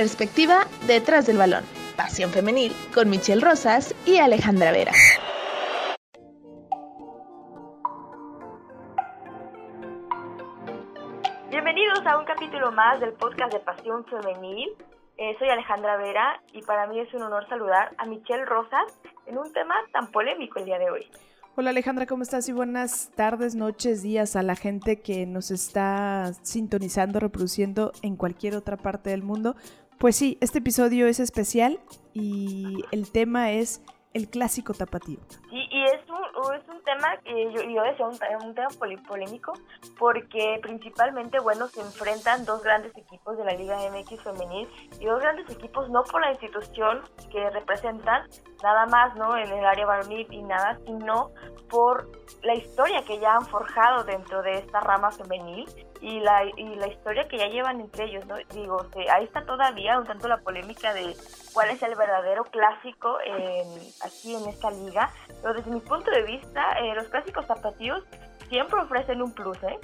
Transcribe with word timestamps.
Perspectiva 0.00 0.60
detrás 0.86 1.26
del 1.26 1.38
balón. 1.38 1.64
Pasión 1.96 2.30
femenil 2.30 2.72
con 2.94 3.10
Michelle 3.10 3.44
Rosas 3.44 3.96
y 4.06 4.18
Alejandra 4.18 4.70
Vera. 4.70 4.92
Bienvenidos 11.50 12.06
a 12.06 12.16
un 12.16 12.24
capítulo 12.26 12.70
más 12.70 13.00
del 13.00 13.12
podcast 13.14 13.52
de 13.52 13.58
Pasión 13.58 14.04
Femenil. 14.04 14.68
Eh, 15.16 15.34
soy 15.40 15.48
Alejandra 15.48 15.96
Vera 15.96 16.40
y 16.52 16.62
para 16.62 16.86
mí 16.86 17.00
es 17.00 17.12
un 17.12 17.22
honor 17.22 17.48
saludar 17.48 17.90
a 17.98 18.06
Michelle 18.06 18.44
Rosas 18.44 19.00
en 19.26 19.36
un 19.36 19.52
tema 19.52 19.74
tan 19.92 20.12
polémico 20.12 20.60
el 20.60 20.66
día 20.66 20.78
de 20.78 20.90
hoy. 20.90 21.10
Hola 21.56 21.70
Alejandra, 21.70 22.06
¿cómo 22.06 22.22
estás? 22.22 22.48
Y 22.48 22.52
buenas 22.52 23.10
tardes, 23.16 23.56
noches, 23.56 24.00
días 24.00 24.36
a 24.36 24.44
la 24.44 24.54
gente 24.54 25.00
que 25.00 25.26
nos 25.26 25.50
está 25.50 26.32
sintonizando, 26.42 27.18
reproduciendo 27.18 27.90
en 28.02 28.14
cualquier 28.14 28.54
otra 28.54 28.76
parte 28.76 29.10
del 29.10 29.24
mundo. 29.24 29.56
Pues 29.98 30.14
sí, 30.14 30.38
este 30.40 30.58
episodio 30.58 31.08
es 31.08 31.18
especial 31.18 31.80
y 32.14 32.84
el 32.92 33.10
tema 33.10 33.50
es 33.50 33.82
el 34.14 34.28
clásico 34.30 34.72
tapatío. 34.72 35.18
Y 35.50 35.68
tema 36.88 37.16
que 37.18 37.52
yo, 37.52 37.62
yo 37.62 37.82
decía, 37.82 38.06
un, 38.06 38.46
un 38.46 38.54
tema 38.54 38.68
polémico, 39.06 39.52
porque 39.98 40.58
principalmente, 40.62 41.38
bueno, 41.40 41.68
se 41.68 41.80
enfrentan 41.80 42.44
dos 42.44 42.62
grandes 42.62 42.96
equipos 42.96 43.36
de 43.36 43.44
la 43.44 43.52
Liga 43.52 43.76
MX 43.90 44.22
femenil 44.22 44.68
y 44.98 45.04
dos 45.04 45.20
grandes 45.20 45.50
equipos 45.50 45.88
no 45.90 46.02
por 46.04 46.20
la 46.22 46.30
institución 46.30 47.02
que 47.30 47.50
representan, 47.50 48.28
nada 48.62 48.86
más, 48.86 49.14
¿no? 49.16 49.36
En 49.36 49.50
el 49.50 49.64
área 49.64 49.84
varonil 49.84 50.26
y 50.30 50.42
nada, 50.42 50.78
sino 50.86 51.30
por 51.68 52.08
la 52.42 52.54
historia 52.54 53.02
que 53.02 53.18
ya 53.18 53.34
han 53.34 53.44
forjado 53.44 54.04
dentro 54.04 54.42
de 54.42 54.54
esta 54.54 54.80
rama 54.80 55.10
femenil 55.10 55.66
y 56.00 56.20
la, 56.20 56.44
y 56.44 56.74
la 56.76 56.86
historia 56.88 57.26
que 57.28 57.38
ya 57.38 57.48
llevan 57.48 57.80
entre 57.80 58.04
ellos, 58.04 58.24
¿no? 58.26 58.36
Digo, 58.54 58.86
ahí 59.10 59.24
está 59.24 59.44
todavía 59.44 59.98
un 59.98 60.06
tanto 60.06 60.28
la 60.28 60.38
polémica 60.38 60.94
de 60.94 61.14
cuál 61.52 61.70
es 61.70 61.82
el 61.82 61.94
verdadero 61.96 62.44
clásico 62.44 63.18
en, 63.24 63.66
aquí 64.04 64.34
en 64.34 64.48
esta 64.48 64.70
liga, 64.70 65.10
pero 65.42 65.54
desde 65.54 65.70
mi 65.70 65.80
punto 65.80 66.10
de 66.10 66.22
vista, 66.22 66.77
eh, 66.80 66.94
los 66.94 67.08
clásicos 67.08 67.46
zapatillos 67.46 68.04
siempre 68.48 68.80
ofrecen 68.80 69.22
un 69.22 69.32
plus, 69.32 69.58
¿eh? 69.64 69.78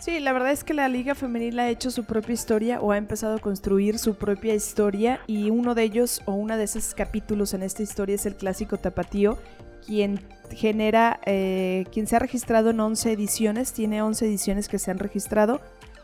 Sí, 0.00 0.20
la 0.20 0.32
verdad 0.32 0.52
es 0.52 0.62
que 0.62 0.74
la 0.74 0.88
liga 0.88 1.16
femenil 1.16 1.58
ha 1.58 1.68
hecho 1.68 1.90
su 1.90 2.04
propia 2.04 2.32
historia 2.32 2.80
o 2.80 2.92
ha 2.92 2.96
empezado 2.96 3.36
a 3.36 3.38
construir 3.40 3.98
su 3.98 4.14
propia 4.14 4.54
historia 4.54 5.20
y 5.26 5.50
uno 5.50 5.74
de 5.74 5.82
ellos 5.82 6.22
o 6.24 6.34
una 6.34 6.56
de 6.56 6.64
esos 6.64 6.94
capítulos 6.94 7.52
en 7.52 7.64
esta 7.64 7.82
historia 7.82 8.14
es 8.14 8.24
el 8.24 8.36
clásico 8.36 8.76
tapatío, 8.76 9.38
quien 9.84 10.20
genera, 10.52 11.18
eh, 11.26 11.84
quien 11.92 12.06
se 12.06 12.14
ha 12.14 12.20
registrado 12.20 12.70
en 12.70 12.78
11 12.78 13.12
ediciones, 13.12 13.72
tiene 13.72 14.00
11 14.00 14.26
ediciones 14.26 14.68
que 14.68 14.78
se 14.78 14.92
han 14.92 14.98
registrado. 14.98 15.60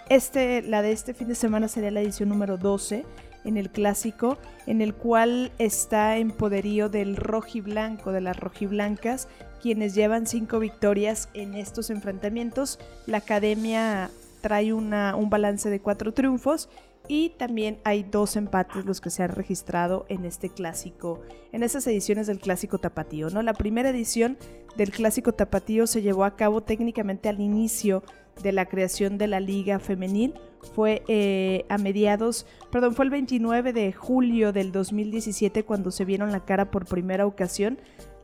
Este, 0.08 0.62
la 0.62 0.82
de 0.82 0.90
este 0.90 1.14
fin 1.14 1.28
de 1.28 1.36
semana 1.36 1.68
sería 1.68 1.92
la 1.92 2.00
edición 2.00 2.28
número 2.28 2.58
12 2.58 3.04
en 3.44 3.56
el 3.56 3.70
clásico, 3.70 4.38
en 4.66 4.80
el 4.80 4.94
cual 4.94 5.52
está 5.58 6.16
en 6.16 6.30
poderío 6.30 6.88
del 6.88 7.16
rojiblanco, 7.16 8.12
de 8.12 8.20
las 8.20 8.38
rojiblancas, 8.38 9.28
quienes 9.60 9.94
llevan 9.94 10.26
cinco 10.26 10.58
victorias 10.58 11.28
en 11.34 11.54
estos 11.54 11.90
enfrentamientos. 11.90 12.78
La 13.06 13.18
academia 13.18 14.10
trae 14.40 14.72
una, 14.72 15.16
un 15.16 15.30
balance 15.30 15.70
de 15.70 15.80
cuatro 15.80 16.12
triunfos 16.12 16.68
y 17.06 17.30
también 17.30 17.78
hay 17.84 18.02
dos 18.02 18.36
empates 18.36 18.84
los 18.86 19.00
que 19.00 19.10
se 19.10 19.22
han 19.22 19.30
registrado 19.30 20.06
en 20.08 20.24
este 20.24 20.48
clásico, 20.48 21.20
en 21.52 21.62
esas 21.62 21.86
ediciones 21.86 22.26
del 22.26 22.38
clásico 22.38 22.78
tapatío. 22.78 23.30
¿no? 23.30 23.42
La 23.42 23.54
primera 23.54 23.90
edición 23.90 24.38
del 24.76 24.90
clásico 24.90 25.32
tapatío 25.32 25.86
se 25.86 26.02
llevó 26.02 26.24
a 26.24 26.36
cabo 26.36 26.62
técnicamente 26.62 27.28
al 27.28 27.40
inicio 27.40 28.02
de 28.42 28.52
la 28.52 28.66
creación 28.66 29.18
de 29.18 29.28
la 29.28 29.40
liga 29.40 29.78
femenil. 29.78 30.34
Fue 30.74 31.02
eh, 31.08 31.66
a 31.68 31.76
mediados, 31.78 32.46
perdón, 32.70 32.94
fue 32.94 33.04
el 33.04 33.10
29 33.10 33.72
de 33.72 33.92
julio 33.92 34.52
del 34.52 34.72
2017 34.72 35.64
cuando 35.64 35.90
se 35.90 36.04
vieron 36.04 36.32
la 36.32 36.44
cara 36.44 36.70
por 36.70 36.86
primera 36.86 37.26
ocasión 37.26 37.78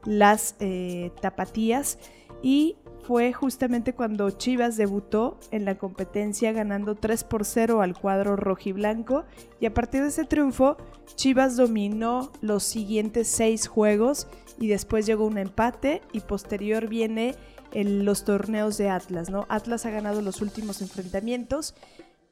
las 0.04 0.56
eh, 0.60 1.12
tapatías 1.20 1.98
y 2.42 2.76
fue 3.02 3.32
justamente 3.32 3.92
cuando 3.92 4.30
Chivas 4.30 4.76
debutó 4.76 5.38
en 5.50 5.64
la 5.64 5.76
competencia 5.76 6.52
ganando 6.52 6.94
3 6.94 7.24
por 7.24 7.44
0 7.44 7.82
al 7.82 7.98
cuadro 7.98 8.36
rojiblanco 8.36 9.24
y 9.58 9.66
a 9.66 9.74
partir 9.74 10.02
de 10.02 10.08
ese 10.08 10.24
triunfo 10.24 10.76
Chivas 11.16 11.56
dominó 11.56 12.30
los 12.40 12.62
siguientes 12.62 13.28
seis 13.28 13.66
juegos 13.66 14.28
y 14.58 14.68
después 14.68 15.06
llegó 15.06 15.26
un 15.26 15.38
empate 15.38 16.02
y 16.12 16.20
posterior 16.20 16.88
viene 16.88 17.34
los 17.74 18.24
torneos 18.24 18.78
de 18.78 18.90
Atlas, 18.90 19.30
¿no? 19.30 19.46
Atlas 19.48 19.86
ha 19.86 19.90
ganado 19.90 20.22
los 20.22 20.40
últimos 20.40 20.82
enfrentamientos, 20.82 21.74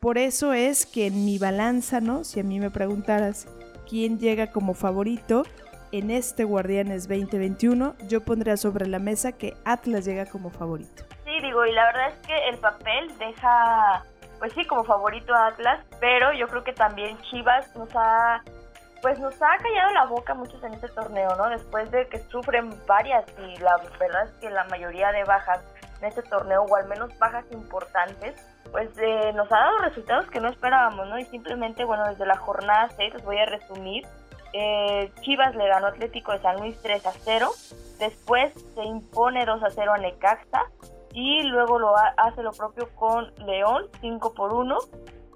por 0.01 0.19
eso 0.19 0.53
es 0.53 0.87
que 0.87 1.07
en 1.07 1.25
mi 1.25 1.39
balanza, 1.39 2.01
¿no? 2.01 2.23
Si 2.23 2.39
a 2.39 2.45
mí 2.45 2.61
me 2.61 2.71
preguntaras 2.71 3.49
quién 3.89 4.19
llega 4.19 4.53
como 4.53 4.75
favorito, 4.75 5.45
en 5.93 6.11
este 6.11 6.45
Guardianes 6.45 7.09
2021, 7.09 7.95
yo 8.09 8.21
pondría 8.23 8.57
sobre 8.57 8.87
la 8.87 8.99
mesa 8.99 9.33
que 9.33 9.57
Atlas 9.65 10.05
llega 10.05 10.27
como 10.27 10.51
favorito. 10.51 11.05
Sí, 11.25 11.41
digo, 11.43 11.65
y 11.65 11.73
la 11.73 11.87
verdad 11.87 12.09
es 12.11 12.27
que 12.27 12.49
el 12.49 12.59
papel 12.59 13.19
deja, 13.19 14.05
pues 14.39 14.53
sí, 14.53 14.65
como 14.67 14.85
favorito 14.85 15.35
a 15.35 15.49
Atlas, 15.49 15.85
pero 16.01 16.33
yo 16.33 16.47
creo 16.49 16.65
que 16.65 16.73
también 16.73 17.19
Chivas 17.23 17.75
nos 17.75 17.89
ha, 17.95 18.43
pues 19.03 19.19
nos 19.19 19.35
ha 19.35 19.57
callado 19.59 19.93
la 19.93 20.05
boca 20.07 20.35
muchos 20.35 20.63
en 20.65 20.75
este 20.75 20.89
torneo, 20.89 21.35
¿no? 21.37 21.49
Después 21.49 21.91
de 21.91 22.09
que 22.09 22.19
sufren 22.19 22.71
varias 22.87 23.25
y 23.39 23.57
la 23.59 23.77
verdad 23.99 24.25
es 24.25 24.33
que 24.41 24.51
la 24.51 24.65
mayoría 24.65 25.13
de 25.13 25.25
bajas 25.25 25.61
en 26.01 26.09
este 26.09 26.23
torneo, 26.23 26.63
o 26.63 26.77
al 26.77 26.87
menos 26.87 27.17
bajas 27.19 27.45
importantes, 27.51 28.41
pues 28.71 28.91
eh, 28.99 29.33
nos 29.35 29.51
ha 29.51 29.57
dado 29.57 29.79
resultados 29.79 30.31
que 30.31 30.41
no 30.41 30.49
esperábamos, 30.49 31.09
¿no? 31.09 31.19
Y 31.19 31.25
simplemente, 31.25 31.85
bueno, 31.85 32.07
desde 32.09 32.27
la 32.27 32.37
jornada 32.37 32.89
6, 32.97 33.15
les 33.15 33.25
voy 33.25 33.39
a 33.39 33.47
resumir, 33.47 34.07
eh, 34.53 35.13
Chivas 35.21 35.55
le 35.55 35.69
ganó 35.69 35.89
Atlético 35.89 36.33
de 36.33 36.41
San 36.41 36.59
Luis 36.59 36.81
3 36.83 37.07
a 37.07 37.13
0. 37.13 37.51
Después 37.99 38.53
se 38.75 38.83
impone 38.83 39.45
2 39.45 39.63
a 39.63 39.71
0 39.71 39.93
a 39.93 39.99
Necaxa. 39.99 40.65
Y 41.13 41.43
luego 41.45 41.79
lo 41.79 41.95
hace 41.97 42.43
lo 42.43 42.53
propio 42.53 42.89
con 42.95 43.33
León 43.47 43.89
5 44.01 44.35
por 44.35 44.53
1. 44.53 44.77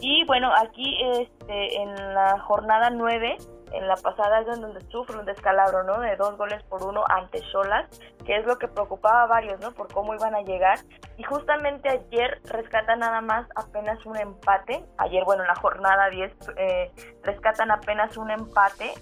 Y 0.02 0.24
bueno, 0.24 0.50
aquí 0.54 0.98
este, 1.00 1.80
en 1.80 1.94
la 2.12 2.40
jornada 2.40 2.90
9 2.90 3.38
en 3.72 3.86
la 3.88 3.94
pasada 3.94 4.40
es 4.40 4.46
donde 4.46 4.80
sufre 4.90 5.16
un 5.16 5.24
descalabro, 5.24 5.84
¿no? 5.84 6.00
De 6.00 6.16
dos 6.16 6.36
goles 6.36 6.60
por 6.64 6.82
uno 6.82 7.04
ante 7.08 7.40
Cholas, 7.52 7.88
que 8.26 8.36
es 8.36 8.44
lo 8.44 8.58
que 8.58 8.66
preocupaba 8.66 9.22
a 9.22 9.26
varios, 9.26 9.60
¿no? 9.60 9.70
Por 9.70 9.92
cómo 9.92 10.12
iban 10.12 10.34
a 10.34 10.42
llegar. 10.42 10.80
Y 11.16 11.22
justamente 11.22 11.88
ayer 11.88 12.41
rescatan 12.44 12.98
nada 12.98 13.20
más 13.20 13.48
apenas 13.54 14.04
un 14.04 14.16
empate. 14.16 14.84
Ayer, 14.98 15.24
bueno, 15.24 15.42
en 15.42 15.48
la 15.48 15.54
jornada 15.54 16.10
10 16.10 16.32
eh, 16.56 16.91
rescatan 17.22 17.70
apenas 17.70 18.16
un 18.16 18.32
empate 18.32 18.92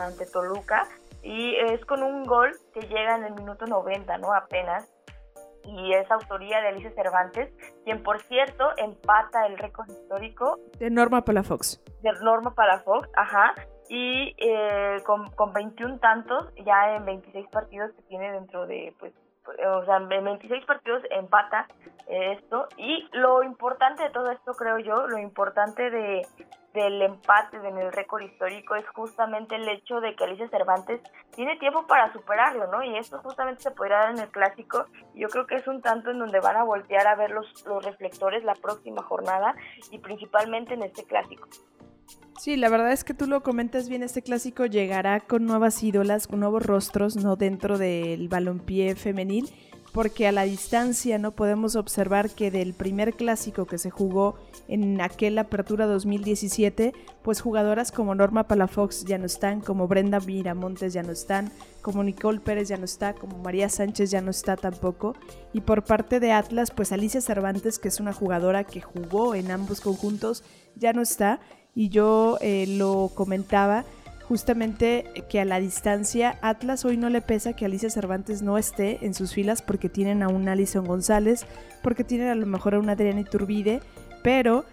ante 0.00 0.24
Toluca. 0.26 0.88
Y 1.22 1.56
es 1.56 1.84
con 1.84 2.02
un 2.02 2.24
gol 2.24 2.56
que 2.72 2.80
llega 2.80 3.16
en 3.16 3.24
el 3.24 3.34
minuto 3.34 3.66
90, 3.66 4.16
¿no? 4.16 4.32
Apenas 4.32 4.88
y 5.68 5.92
es 5.94 6.10
autoría 6.10 6.60
de 6.60 6.68
Alicia 6.68 6.90
Cervantes, 6.92 7.52
quien 7.84 8.02
por 8.02 8.20
cierto 8.22 8.70
empata 8.76 9.46
el 9.46 9.58
récord 9.58 9.88
histórico. 9.88 10.58
De 10.78 10.90
Norma 10.90 11.22
Palafox. 11.22 11.82
De 12.02 12.12
Norma 12.22 12.54
Palafox, 12.54 13.08
ajá 13.14 13.54
y 13.88 14.34
eh, 14.38 15.02
con, 15.04 15.30
con 15.32 15.52
21 15.52 15.98
tantos 15.98 16.52
ya 16.64 16.94
en 16.96 17.04
26 17.04 17.46
partidos 17.48 17.92
que 17.92 18.02
tiene 18.02 18.32
dentro 18.32 18.66
de, 18.66 18.94
pues, 18.98 19.12
o 19.66 19.84
sea, 19.84 19.96
en 19.96 20.24
26 20.24 20.64
partidos 20.66 21.02
empata 21.10 21.66
esto. 22.08 22.68
Y 22.76 23.08
lo 23.12 23.42
importante 23.42 24.02
de 24.02 24.10
todo 24.10 24.30
esto, 24.30 24.54
creo 24.54 24.78
yo, 24.78 25.06
lo 25.06 25.18
importante 25.18 25.90
de, 25.90 26.26
del 26.72 27.02
empate 27.02 27.56
en 27.56 27.78
el 27.78 27.92
récord 27.92 28.22
histórico 28.22 28.74
es 28.74 28.86
justamente 28.88 29.56
el 29.56 29.68
hecho 29.68 30.00
de 30.00 30.14
que 30.14 30.24
Alicia 30.24 30.48
Cervantes 30.48 31.00
tiene 31.34 31.56
tiempo 31.58 31.86
para 31.86 32.12
superarlo, 32.12 32.66
¿no? 32.68 32.82
Y 32.82 32.96
esto 32.96 33.18
justamente 33.18 33.62
se 33.62 33.70
podría 33.70 33.98
dar 33.98 34.10
en 34.10 34.20
el 34.20 34.30
clásico. 34.30 34.86
Yo 35.14 35.28
creo 35.28 35.46
que 35.46 35.56
es 35.56 35.66
un 35.66 35.82
tanto 35.82 36.10
en 36.10 36.18
donde 36.18 36.40
van 36.40 36.56
a 36.56 36.64
voltear 36.64 37.06
a 37.06 37.16
ver 37.16 37.30
los, 37.30 37.64
los 37.66 37.84
reflectores 37.84 38.44
la 38.44 38.54
próxima 38.54 39.02
jornada 39.02 39.54
y 39.90 39.98
principalmente 39.98 40.74
en 40.74 40.82
este 40.82 41.04
clásico. 41.04 41.48
Sí, 42.38 42.56
la 42.56 42.68
verdad 42.68 42.92
es 42.92 43.02
que 43.02 43.14
tú 43.14 43.26
lo 43.26 43.42
comentas 43.42 43.88
bien, 43.88 44.04
este 44.04 44.22
clásico 44.22 44.64
llegará 44.64 45.18
con 45.18 45.44
nuevas 45.44 45.82
ídolas, 45.82 46.28
con 46.28 46.38
nuevos 46.38 46.64
rostros, 46.64 47.16
no 47.16 47.34
dentro 47.34 47.78
del 47.78 48.28
balompié 48.28 48.94
femenil, 48.94 49.50
porque 49.92 50.28
a 50.28 50.32
la 50.32 50.44
distancia 50.44 51.18
no 51.18 51.32
podemos 51.32 51.74
observar 51.74 52.30
que 52.30 52.52
del 52.52 52.74
primer 52.74 53.14
clásico 53.14 53.66
que 53.66 53.78
se 53.78 53.90
jugó 53.90 54.36
en 54.68 55.00
aquel 55.00 55.36
apertura 55.38 55.86
2017, 55.86 56.92
pues 57.22 57.40
jugadoras 57.40 57.90
como 57.90 58.14
Norma 58.14 58.46
Palafox 58.46 59.04
ya 59.04 59.18
no 59.18 59.26
están, 59.26 59.60
como 59.60 59.88
Brenda 59.88 60.20
Miramontes 60.20 60.92
ya 60.92 61.02
no 61.02 61.10
están, 61.10 61.50
como 61.82 62.04
Nicole 62.04 62.38
Pérez 62.38 62.68
ya 62.68 62.76
no 62.76 62.84
está, 62.84 63.14
como 63.14 63.38
María 63.38 63.68
Sánchez 63.68 64.12
ya 64.12 64.20
no 64.20 64.30
está 64.30 64.56
tampoco, 64.56 65.16
y 65.52 65.62
por 65.62 65.82
parte 65.82 66.20
de 66.20 66.30
Atlas, 66.30 66.70
pues 66.70 66.92
Alicia 66.92 67.20
Cervantes, 67.20 67.80
que 67.80 67.88
es 67.88 67.98
una 67.98 68.12
jugadora 68.12 68.62
que 68.62 68.80
jugó 68.80 69.34
en 69.34 69.50
ambos 69.50 69.80
conjuntos, 69.80 70.44
ya 70.76 70.92
no 70.92 71.02
está, 71.02 71.40
y 71.78 71.90
yo 71.90 72.38
eh, 72.40 72.66
lo 72.66 73.12
comentaba 73.14 73.84
justamente 74.26 75.04
que 75.30 75.38
a 75.38 75.44
la 75.44 75.60
distancia 75.60 76.36
Atlas 76.42 76.84
hoy 76.84 76.96
no 76.96 77.08
le 77.08 77.20
pesa 77.20 77.52
que 77.52 77.64
Alicia 77.64 77.88
Cervantes 77.88 78.42
no 78.42 78.58
esté 78.58 79.06
en 79.06 79.14
sus 79.14 79.32
filas 79.32 79.62
porque 79.62 79.88
tienen 79.88 80.24
a 80.24 80.28
un 80.28 80.48
Alison 80.48 80.84
González, 80.84 81.46
porque 81.80 82.02
tienen 82.02 82.30
a 82.30 82.34
lo 82.34 82.46
mejor 82.46 82.74
a 82.74 82.80
una 82.80 82.94
Adriana 82.94 83.20
Iturbide, 83.20 83.80
pero 84.24 84.64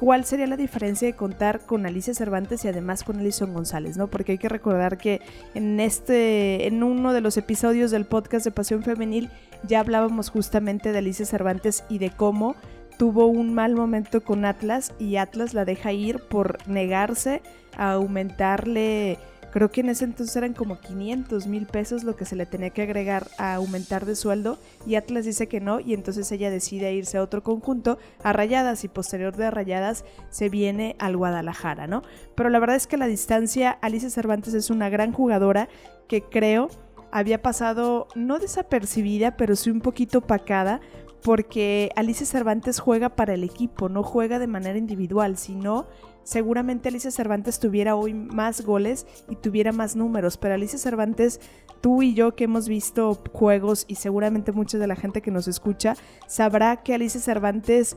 cuál 0.00 0.24
sería 0.24 0.48
la 0.48 0.56
diferencia 0.56 1.06
de 1.06 1.14
contar 1.14 1.60
con 1.60 1.86
Alicia 1.86 2.12
Cervantes 2.12 2.64
y 2.64 2.68
además 2.68 3.04
con 3.04 3.20
Alison 3.20 3.54
González, 3.54 3.96
¿no? 3.96 4.08
Porque 4.08 4.32
hay 4.32 4.38
que 4.38 4.48
recordar 4.48 4.98
que 4.98 5.20
en 5.54 5.78
este, 5.78 6.66
en 6.66 6.82
uno 6.82 7.12
de 7.12 7.20
los 7.20 7.36
episodios 7.36 7.92
del 7.92 8.04
podcast 8.04 8.44
de 8.44 8.50
Pasión 8.50 8.82
Femenil 8.82 9.30
ya 9.62 9.78
hablábamos 9.78 10.28
justamente 10.28 10.90
de 10.90 10.98
Alicia 10.98 11.24
Cervantes 11.24 11.84
y 11.88 11.98
de 11.98 12.10
cómo 12.10 12.56
tuvo 12.98 13.26
un 13.26 13.54
mal 13.54 13.74
momento 13.74 14.22
con 14.22 14.44
Atlas 14.44 14.92
y 14.98 15.16
Atlas 15.16 15.54
la 15.54 15.64
deja 15.64 15.92
ir 15.92 16.20
por 16.20 16.58
negarse 16.68 17.42
a 17.76 17.92
aumentarle 17.92 19.18
Creo 19.50 19.70
que 19.70 19.80
en 19.80 19.88
ese 19.88 20.04
entonces 20.04 20.36
eran 20.36 20.52
como 20.52 20.78
500 20.78 21.46
mil 21.46 21.66
pesos 21.66 22.04
lo 22.04 22.16
que 22.16 22.26
se 22.26 22.36
le 22.36 22.44
tenía 22.44 22.70
que 22.70 22.82
agregar 22.82 23.28
a 23.38 23.54
aumentar 23.54 24.04
de 24.04 24.14
sueldo 24.14 24.58
y 24.86 24.96
Atlas 24.96 25.24
dice 25.24 25.48
que 25.48 25.60
no 25.60 25.80
y 25.80 25.94
entonces 25.94 26.30
ella 26.32 26.50
decide 26.50 26.92
irse 26.92 27.16
a 27.16 27.22
otro 27.22 27.42
conjunto, 27.42 27.98
a 28.22 28.32
Rayadas 28.34 28.84
y 28.84 28.88
posterior 28.88 29.36
de 29.36 29.50
Rayadas 29.50 30.04
se 30.28 30.50
viene 30.50 30.96
al 30.98 31.16
Guadalajara, 31.16 31.86
¿no? 31.86 32.02
Pero 32.34 32.50
la 32.50 32.58
verdad 32.58 32.76
es 32.76 32.86
que 32.86 32.98
la 32.98 33.06
distancia, 33.06 33.70
Alicia 33.70 34.10
Cervantes 34.10 34.52
es 34.52 34.68
una 34.68 34.90
gran 34.90 35.12
jugadora 35.12 35.68
que 36.08 36.22
creo 36.22 36.68
había 37.10 37.40
pasado 37.40 38.08
no 38.14 38.38
desapercibida, 38.38 39.38
pero 39.38 39.56
sí 39.56 39.70
un 39.70 39.80
poquito 39.80 40.20
pacada 40.20 40.80
porque 41.22 41.90
Alicia 41.96 42.26
Cervantes 42.26 42.78
juega 42.80 43.10
para 43.10 43.34
el 43.34 43.44
equipo, 43.44 43.88
no 43.88 44.02
juega 44.02 44.38
de 44.38 44.46
manera 44.46 44.78
individual, 44.78 45.36
sino 45.36 45.86
seguramente 46.22 46.88
Alicia 46.88 47.10
Cervantes 47.10 47.58
tuviera 47.58 47.96
hoy 47.96 48.14
más 48.14 48.60
goles 48.64 49.06
y 49.28 49.36
tuviera 49.36 49.72
más 49.72 49.96
números, 49.96 50.36
pero 50.36 50.54
Alicia 50.54 50.78
Cervantes, 50.78 51.40
tú 51.80 52.02
y 52.02 52.14
yo 52.14 52.34
que 52.34 52.44
hemos 52.44 52.68
visto 52.68 53.22
juegos 53.32 53.84
y 53.88 53.96
seguramente 53.96 54.52
mucha 54.52 54.78
de 54.78 54.86
la 54.86 54.96
gente 54.96 55.22
que 55.22 55.30
nos 55.30 55.48
escucha 55.48 55.96
sabrá 56.26 56.76
que 56.76 56.94
Alicia 56.94 57.20
Cervantes 57.20 57.96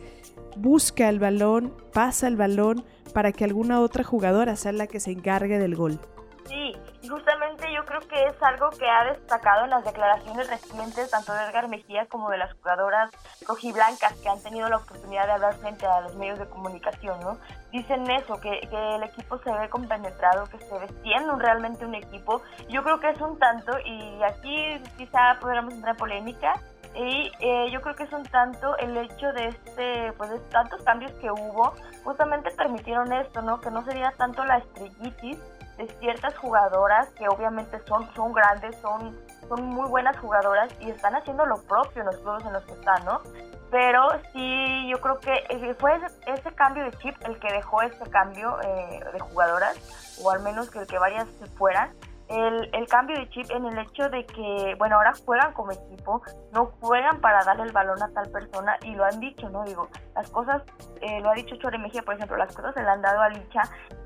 busca 0.57 1.09
el 1.09 1.19
balón, 1.19 1.73
pasa 1.93 2.27
el 2.27 2.37
balón 2.37 2.83
para 3.13 3.31
que 3.31 3.43
alguna 3.43 3.81
otra 3.81 4.03
jugadora 4.03 4.55
sea 4.55 4.71
la 4.71 4.87
que 4.87 4.99
se 4.99 5.11
encargue 5.11 5.59
del 5.59 5.75
gol. 5.75 5.99
Sí, 6.47 6.73
justamente 7.11 7.71
yo 7.73 7.85
creo 7.85 7.99
que 8.07 8.27
es 8.27 8.41
algo 8.41 8.69
que 8.71 8.89
ha 8.89 9.03
destacado 9.03 9.65
en 9.65 9.71
las 9.71 9.83
declaraciones 9.83 10.49
recientes 10.49 11.11
tanto 11.11 11.33
de 11.33 11.43
Edgar 11.43 11.67
Mejía 11.67 12.05
como 12.07 12.29
de 12.29 12.37
las 12.37 12.53
jugadoras 12.53 13.11
rojiblancas 13.45 14.13
que 14.13 14.29
han 14.29 14.41
tenido 14.41 14.69
la 14.69 14.77
oportunidad 14.77 15.25
de 15.25 15.33
hablar 15.33 15.55
frente 15.55 15.85
a 15.85 16.01
los 16.01 16.15
medios 16.15 16.39
de 16.39 16.47
comunicación, 16.47 17.19
¿no? 17.19 17.37
Dicen 17.71 18.09
eso, 18.09 18.39
que, 18.39 18.59
el 18.71 19.03
equipo 19.03 19.37
se 19.39 19.51
ve 19.51 19.69
compenetrado, 19.69 20.45
que 20.45 20.57
se 20.59 20.79
ve 20.79 20.87
siendo 21.03 21.35
realmente 21.35 21.85
un 21.85 21.95
equipo. 21.95 22.41
Yo 22.69 22.83
creo 22.83 22.99
que 22.99 23.09
es 23.09 23.21
un 23.21 23.37
tanto, 23.37 23.77
y 23.85 24.23
aquí 24.23 24.81
quizá 24.97 25.37
podríamos 25.39 25.73
entrar 25.73 25.95
en 25.95 25.97
polémica, 25.97 26.53
y 26.95 27.31
eh, 27.39 27.69
yo 27.71 27.81
creo 27.81 27.95
que 27.95 28.03
es 28.03 28.11
un 28.11 28.23
tanto 28.23 28.77
el 28.77 28.97
hecho 28.97 29.31
de 29.31 29.47
este 29.47 30.11
pues 30.17 30.29
tantos 30.49 30.83
cambios 30.83 31.13
que 31.13 31.31
hubo 31.31 31.73
justamente 32.03 32.51
permitieron 32.51 33.13
esto 33.13 33.41
no 33.41 33.61
que 33.61 33.71
no 33.71 33.81
sería 33.85 34.11
tanto 34.17 34.43
la 34.43 34.57
estrellitis 34.57 35.39
de 35.81 35.93
ciertas 35.99 36.37
jugadoras 36.37 37.09
que 37.17 37.27
obviamente 37.27 37.79
son, 37.87 38.07
son 38.13 38.33
grandes, 38.33 38.75
son, 38.81 39.17
son 39.47 39.65
muy 39.65 39.87
buenas 39.89 40.17
jugadoras 40.19 40.69
y 40.79 40.89
están 40.89 41.15
haciendo 41.15 41.45
lo 41.45 41.61
propio 41.63 42.01
en 42.01 42.05
los 42.07 42.17
clubes 42.17 42.45
en 42.45 42.53
los 42.53 42.63
que 42.65 42.73
están, 42.73 43.03
¿no? 43.05 43.21
Pero 43.71 44.09
sí, 44.33 44.87
yo 44.89 44.99
creo 44.99 45.19
que 45.19 45.33
eh, 45.49 45.75
fue 45.79 45.99
ese, 46.27 46.53
cambio 46.53 46.83
de 46.83 46.91
chip 46.97 47.15
el 47.25 47.39
que 47.39 47.51
dejó 47.51 47.81
este 47.81 48.09
cambio 48.09 48.59
eh, 48.61 48.99
de 49.11 49.19
jugadoras, 49.19 49.75
o 50.21 50.29
al 50.29 50.41
menos 50.41 50.69
que 50.69 50.85
que 50.85 50.99
varias 50.99 51.27
se 51.39 51.45
fueran 51.57 51.91
el, 52.31 52.69
el, 52.73 52.87
cambio 52.87 53.17
de 53.17 53.29
chip 53.29 53.51
en 53.51 53.65
el 53.65 53.77
hecho 53.77 54.09
de 54.09 54.25
que, 54.25 54.75
bueno, 54.77 54.95
ahora 54.95 55.11
juegan 55.25 55.53
como 55.53 55.71
equipo, 55.71 56.21
no 56.53 56.71
juegan 56.79 57.19
para 57.19 57.43
darle 57.43 57.63
el 57.63 57.71
balón 57.71 58.01
a 58.01 58.09
tal 58.13 58.29
persona 58.29 58.77
y 58.83 58.95
lo 58.95 59.03
han 59.03 59.19
dicho, 59.19 59.49
¿no? 59.49 59.63
Digo, 59.65 59.89
las 60.15 60.29
cosas, 60.29 60.63
eh, 61.01 61.19
lo 61.19 61.29
ha 61.29 61.33
dicho 61.33 61.55
Chore 61.57 61.77
Mejía, 61.77 62.03
por 62.03 62.15
ejemplo, 62.15 62.37
las 62.37 62.55
cosas 62.55 62.73
se 62.73 62.83
le 62.83 62.89
han 62.89 63.01
dado 63.01 63.21
a 63.21 63.29
Licha, 63.29 63.63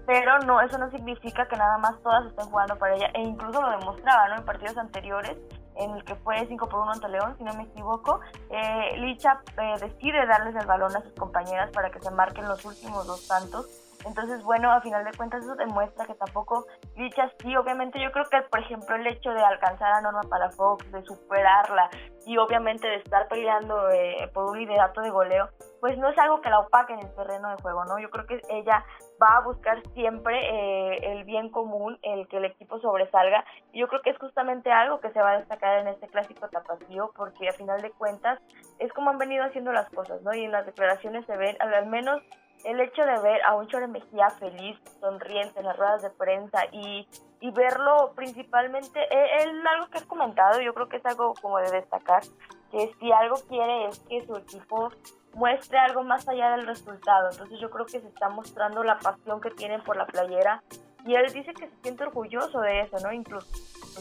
pero 0.08 0.40
no, 0.40 0.60
eso 0.62 0.78
no 0.78 0.90
significa 0.90 1.48
que 1.48 1.56
nada 1.56 1.78
más 1.78 2.02
todas 2.02 2.26
estén 2.26 2.46
jugando 2.48 2.76
para 2.78 2.96
ella, 2.96 3.12
e 3.14 3.22
incluso 3.22 3.62
lo 3.62 3.70
demostraba, 3.78 4.28
¿no? 4.30 4.38
En 4.38 4.46
partidos 4.46 4.78
anteriores, 4.78 5.38
en 5.76 5.92
el 5.92 6.04
que 6.04 6.16
fue 6.16 6.46
5 6.48 6.68
por 6.68 6.82
1 6.82 6.92
ante 6.94 7.10
León, 7.10 7.36
si 7.38 7.44
no 7.44 7.54
me 7.54 7.64
equivoco, 7.64 8.22
eh, 8.50 8.98
Licha 8.98 9.42
eh, 9.58 9.76
decide 9.80 10.26
darles 10.26 10.56
el 10.56 10.66
balón 10.66 10.96
a 10.96 11.02
sus 11.02 11.14
compañeras 11.14 11.70
para 11.72 11.92
que 11.92 12.00
se 12.00 12.10
marquen 12.12 12.48
los 12.48 12.64
últimos 12.66 13.06
dos 13.06 13.28
tantos 13.28 13.85
entonces, 14.06 14.44
bueno, 14.44 14.72
a 14.72 14.82
final 14.82 15.04
de 15.04 15.18
cuentas 15.18 15.44
eso 15.44 15.56
demuestra 15.56 16.06
que 16.06 16.14
tampoco 16.14 16.66
dicha 16.96 17.32
sí, 17.40 17.56
obviamente 17.56 18.00
yo 18.02 18.12
creo 18.12 18.26
que, 18.26 18.42
por 18.44 18.60
ejemplo, 18.60 18.96
el 18.96 19.08
hecho 19.08 19.32
de 19.32 19.44
alcanzar 19.44 19.94
a 19.94 20.02
Norma 20.02 20.22
Palafox, 20.30 20.92
de 20.92 21.04
superarla 21.04 21.90
y 22.26 22.38
obviamente 22.38 22.88
de 22.88 22.98
estar 22.98 23.28
peleando 23.28 23.90
eh, 23.90 24.30
por 24.34 24.46
un 24.52 24.60
liderato 24.60 25.02
de 25.02 25.10
goleo, 25.10 25.50
pues 25.82 25.98
no 25.98 26.10
es 26.10 26.18
algo 26.18 26.42
que 26.42 26.50
la 26.50 26.60
opaque 26.60 26.94
en 26.94 27.00
el 27.00 27.16
terreno 27.16 27.50
de 27.50 27.62
juego, 27.62 27.86
¿no? 27.86 28.00
Yo 28.00 28.10
creo 28.10 28.26
que 28.26 28.42
ella 28.50 28.86
va 29.22 29.38
a 29.38 29.42
buscar 29.42 29.82
siempre 29.94 30.36
eh, 30.38 31.12
el 31.12 31.24
bien 31.26 31.50
común, 31.50 31.98
el 32.02 32.28
que 32.28 32.38
el 32.38 32.46
equipo 32.46 32.80
sobresalga. 32.80 33.44
Y 33.72 33.80
yo 33.80 33.88
creo 33.88 34.02
que 34.02 34.12
es 34.12 34.18
justamente 34.18 34.72
algo 34.72 35.00
que 35.00 35.12
se 35.12 35.22
va 35.22 35.32
a 35.32 35.38
destacar 35.38 35.80
en 35.80 35.88
este 35.88 36.08
clásico 36.08 36.48
tapatío, 36.50 37.12
porque 37.16 37.50
a 37.50 37.54
final 37.54 37.82
de 37.82 37.92
cuentas 37.92 38.40
es 38.80 38.92
como 38.94 39.10
han 39.10 39.18
venido 39.18 39.44
haciendo 39.44 39.72
las 39.72 39.90
cosas, 39.90 40.22
¿no? 40.22 40.34
Y 40.34 40.44
en 40.44 40.52
las 40.52 40.66
declaraciones 40.66 41.26
se 41.26 41.38
ven, 41.38 41.56
al 41.60 41.86
menos 41.88 42.22
el 42.66 42.80
hecho 42.80 43.06
de 43.06 43.20
ver 43.20 43.44
a 43.44 43.56
un 43.56 43.68
Chore 43.68 43.88
Mejía 43.88 44.30
feliz, 44.32 44.78
sonriente 45.00 45.60
en 45.60 45.66
las 45.68 45.78
ruedas 45.78 46.02
de 46.02 46.10
prensa 46.10 46.66
y, 46.72 47.08
y 47.40 47.52
verlo 47.52 48.12
principalmente, 48.16 49.00
es, 49.12 49.46
algo 49.46 49.88
que 49.92 50.00
has 50.00 50.06
comentado, 50.06 50.60
yo 50.62 50.74
creo 50.74 50.90
que 50.90 50.98
es 50.98 51.06
algo 51.06 51.36
como 51.42 51.60
de 51.60 51.70
destacar, 51.70 52.24
que 52.72 52.92
si 53.00 53.12
algo 53.12 53.36
quiere 53.48 53.88
es 53.88 54.00
que 54.00 54.26
su 54.26 54.36
equipo 54.36 54.92
muestre 55.36 55.78
algo 55.78 56.04
más 56.04 56.28
allá 56.28 56.52
del 56.52 56.66
resultado, 56.66 57.30
entonces 57.32 57.60
yo 57.60 57.70
creo 57.70 57.86
que 57.86 58.00
se 58.00 58.08
está 58.08 58.30
mostrando 58.30 58.84
la 58.84 58.98
pasión 58.98 59.40
que 59.42 59.52
tienen 59.52 59.84
por 59.84 59.96
la 59.96 60.08
playera 60.08 60.64
y 61.06 61.14
él 61.14 61.32
dice 61.32 61.54
que 61.54 61.68
se 61.68 61.76
siente 61.84 62.04
orgulloso 62.04 62.62
de 62.62 62.82
eso, 62.82 62.98
¿no? 63.00 63.14
Incluso, 63.14 63.48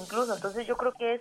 incluso 0.00 0.34
entonces 0.34 0.66
yo 0.66 0.76
creo 0.78 0.93
que 0.93 1.14
es, 1.14 1.20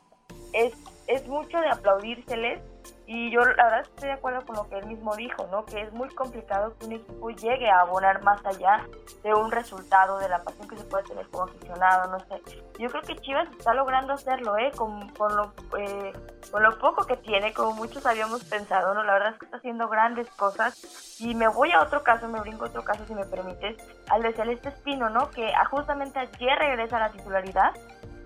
es, 0.53 0.73
es 1.07 1.27
mucho 1.27 1.59
de 1.59 1.69
aplaudírseles 1.69 2.61
y 3.05 3.31
yo 3.31 3.43
la 3.43 3.65
verdad 3.65 3.81
estoy 3.81 4.07
de 4.07 4.13
acuerdo 4.13 4.45
con 4.45 4.55
lo 4.55 4.69
que 4.69 4.77
él 4.77 4.85
mismo 4.85 5.15
dijo, 5.15 5.45
¿no? 5.51 5.65
Que 5.65 5.81
es 5.81 5.91
muy 5.91 6.07
complicado 6.09 6.73
que 6.77 6.85
un 6.85 6.93
equipo 6.93 7.29
llegue 7.31 7.69
a 7.69 7.81
abonar 7.81 8.23
más 8.23 8.43
allá 8.45 8.85
de 9.23 9.33
un 9.33 9.51
resultado, 9.51 10.19
de 10.19 10.29
la 10.29 10.41
pasión 10.41 10.69
que 10.69 10.77
se 10.77 10.85
puede 10.85 11.03
tener 11.03 11.27
como 11.27 11.43
aficionado, 11.43 12.09
no 12.09 12.19
sé. 12.21 12.41
Yo 12.79 12.89
creo 12.89 13.01
que 13.01 13.17
Chivas 13.17 13.49
está 13.51 13.73
logrando 13.73 14.13
hacerlo, 14.13 14.57
¿eh? 14.57 14.71
Con, 14.75 15.11
lo, 15.35 15.53
eh, 15.77 16.13
con 16.49 16.63
lo 16.63 16.79
poco 16.79 17.05
que 17.05 17.17
tiene, 17.17 17.53
como 17.53 17.73
muchos 17.73 18.05
habíamos 18.05 18.45
pensado, 18.45 18.93
¿no? 18.93 19.03
La 19.03 19.13
verdad 19.13 19.33
es 19.33 19.39
que 19.39 19.45
está 19.45 19.57
haciendo 19.57 19.89
grandes 19.89 20.29
cosas. 20.29 21.19
Y 21.19 21.35
me 21.35 21.49
voy 21.49 21.71
a 21.71 21.81
otro 21.81 22.03
caso, 22.03 22.29
me 22.29 22.39
brinco 22.39 22.65
a 22.65 22.69
otro 22.69 22.85
caso, 22.85 23.05
si 23.05 23.13
me 23.13 23.25
permites, 23.25 23.77
al 24.09 24.23
de 24.23 24.33
Celeste 24.33 24.69
Espino, 24.69 25.09
¿no? 25.09 25.29
Que 25.29 25.51
justamente 25.69 26.19
ayer 26.19 26.57
regresa 26.57 26.97
a 26.97 26.99
la 27.01 27.11
titularidad 27.11 27.73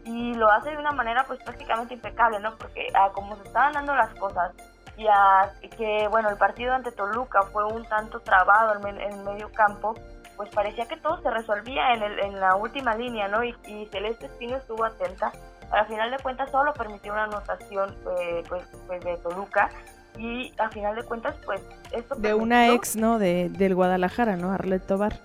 y 0.07 0.33
lo 0.35 0.49
hace 0.49 0.71
de 0.71 0.77
una 0.77 0.93
manera 0.93 1.25
pues 1.25 1.43
prácticamente 1.43 1.93
impecable, 1.93 2.39
¿no? 2.39 2.55
Porque 2.57 2.87
a 2.93 3.11
como 3.11 3.35
se 3.35 3.43
estaban 3.43 3.73
dando 3.73 3.93
las 3.93 4.13
cosas 4.15 4.53
y 4.95 5.05
a 5.07 5.51
que, 5.77 6.07
bueno, 6.07 6.29
el 6.29 6.37
partido 6.37 6.73
ante 6.73 6.91
Toluca 6.91 7.43
fue 7.51 7.65
un 7.65 7.85
tanto 7.85 8.19
trabado 8.21 8.87
en, 8.87 8.99
el 8.99 9.23
medio 9.23 9.51
campo, 9.51 9.95
pues 10.37 10.49
parecía 10.49 10.87
que 10.87 10.97
todo 10.97 11.21
se 11.21 11.29
resolvía 11.29 11.93
en, 11.93 12.03
el, 12.03 12.19
en 12.19 12.39
la 12.39 12.55
última 12.55 12.95
línea, 12.95 13.27
¿no? 13.27 13.43
Y, 13.43 13.53
Celeste 13.91 14.27
Espino 14.27 14.57
estuvo 14.57 14.85
atenta. 14.85 15.31
Al 15.71 15.85
final 15.87 16.09
de 16.09 16.17
cuentas 16.19 16.49
solo 16.49 16.73
permitió 16.73 17.11
una 17.11 17.25
anotación 17.25 17.95
eh, 18.21 18.43
pues, 18.47 18.63
pues, 18.87 19.03
de 19.03 19.17
Toluca 19.17 19.69
y 20.17 20.53
al 20.57 20.71
final 20.71 20.95
de 20.95 21.03
cuentas 21.03 21.35
pues 21.45 21.61
esto... 21.91 22.15
De 22.15 22.33
una 22.33 22.69
ex, 22.69 22.95
¿no? 22.95 23.19
De, 23.19 23.49
del 23.49 23.75
Guadalajara, 23.75 24.37
¿no? 24.37 24.51
Arlet 24.51 24.87
Tobar. 24.87 25.19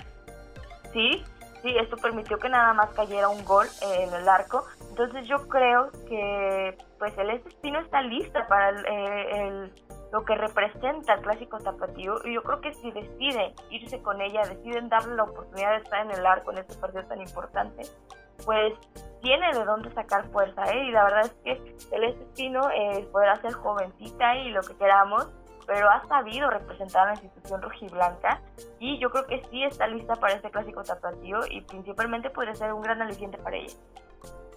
Sí, 0.93 1.25
sí, 1.63 1.75
esto 1.79 1.97
permitió 1.97 2.39
que 2.39 2.49
nada 2.49 2.73
más 2.75 2.91
cayera 2.91 3.29
un 3.29 3.45
gol 3.45 3.67
en 3.81 4.13
el 4.13 4.29
arco. 4.29 4.65
Entonces 4.91 5.27
yo 5.27 5.49
creo 5.49 5.91
que 6.09 6.77
pues 6.99 7.17
el 7.19 7.31
Espino 7.31 7.81
está 7.81 8.03
lista 8.03 8.47
para 8.47 8.71
el, 8.71 9.73
lo 10.13 10.25
que 10.25 10.35
representa 10.35 11.15
el 11.15 11.23
clásico 11.23 11.59
tapatío 11.59 12.17
y 12.25 12.35
yo 12.35 12.43
creo 12.43 12.61
que 12.61 12.75
si 12.75 12.91
decide 12.91 13.55
irse 13.71 14.03
con 14.03 14.21
ella, 14.21 14.43
deciden 14.43 14.89
darle 14.89 15.17
la 15.17 15.25
oportunidad 15.25 15.71
de 15.71 15.77
estar 15.79 16.05
en 16.05 16.11
el 16.11 16.27
arco 16.27 16.53
en 16.53 16.59
este 16.59 16.75
partido 16.75 17.05
tan 17.07 17.21
importante, 17.21 17.83
pues 18.45 18.75
tiene 19.23 19.53
de 19.53 19.65
dónde 19.65 19.91
sacar 19.93 20.29
fuerza, 20.29 20.65
¿eh? 20.67 20.85
Y 20.85 20.91
la 20.91 21.05
verdad 21.05 21.23
es 21.23 21.33
que 21.45 21.77
el 21.97 22.05
Espino 22.05 22.71
eh, 22.71 23.09
podrá 23.11 23.41
ser 23.41 23.53
jovencita 23.53 24.37
y 24.37 24.51
lo 24.51 24.61
que 24.63 24.77
queramos, 24.77 25.29
pero 25.73 25.89
ha 25.89 26.07
sabido 26.07 26.51
representar 26.51 27.09
a 27.09 27.15
la 27.15 27.23
institución 27.23 27.63
rojiblanca 27.63 28.43
y 28.79 28.99
yo 28.99 29.11
creo 29.11 29.27
que 29.27 29.43
sí 29.51 29.65
está 29.65 29.87
lista 29.87 30.17
para 30.17 30.35
este 30.35 30.51
clásico 30.51 30.83
tapatío 30.83 31.39
y 31.51 31.63
principalmente 31.63 32.29
puede 32.29 32.55
ser 32.55 32.75
un 32.75 32.83
gran 32.83 33.01
aliciente 33.01 33.39
para 33.39 33.57
ella. 33.57 33.75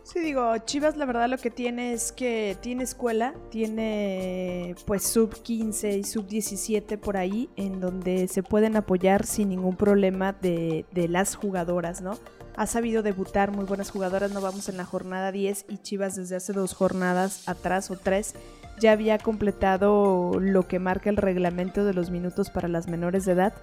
Sí, 0.03 0.19
digo, 0.19 0.55
Chivas 0.57 0.98
la 0.98 1.05
verdad 1.05 1.29
lo 1.29 1.38
que 1.38 1.50
tiene 1.50 1.93
es 1.93 2.12
que 2.12 2.57
tiene 2.62 2.84
escuela, 2.84 3.34
tiene 3.50 4.75
pues 4.86 5.03
sub 5.03 5.41
15 5.41 5.98
y 5.98 6.03
sub 6.03 6.27
17 6.27 6.98
por 6.98 7.15
ahí, 7.15 7.50
en 7.55 7.79
donde 7.79 8.27
se 8.27 8.43
pueden 8.43 8.75
apoyar 8.75 9.25
sin 9.25 9.50
ningún 9.50 9.77
problema 9.77 10.34
de, 10.34 10.86
de 10.91 11.07
las 11.07 11.36
jugadoras, 11.36 12.01
¿no? 12.01 12.19
Ha 12.57 12.67
sabido 12.67 13.03
debutar 13.03 13.51
muy 13.51 13.65
buenas 13.65 13.89
jugadoras, 13.89 14.31
no 14.31 14.41
vamos 14.41 14.69
en 14.69 14.77
la 14.77 14.86
jornada 14.86 15.31
10 15.31 15.65
y 15.69 15.77
Chivas 15.77 16.15
desde 16.15 16.36
hace 16.36 16.53
dos 16.53 16.74
jornadas 16.74 17.48
atrás 17.48 17.89
o 17.89 17.98
tres 17.98 18.36
ya 18.79 18.91
había 18.91 19.17
completado 19.17 20.39
lo 20.39 20.67
que 20.67 20.79
marca 20.79 21.10
el 21.10 21.17
reglamento 21.17 21.86
de 21.86 21.94
los 21.94 22.10
minutos 22.10 22.50
para 22.50 22.67
las 22.67 22.88
menores 22.88 23.25
de 23.25 23.34
edad 23.34 23.53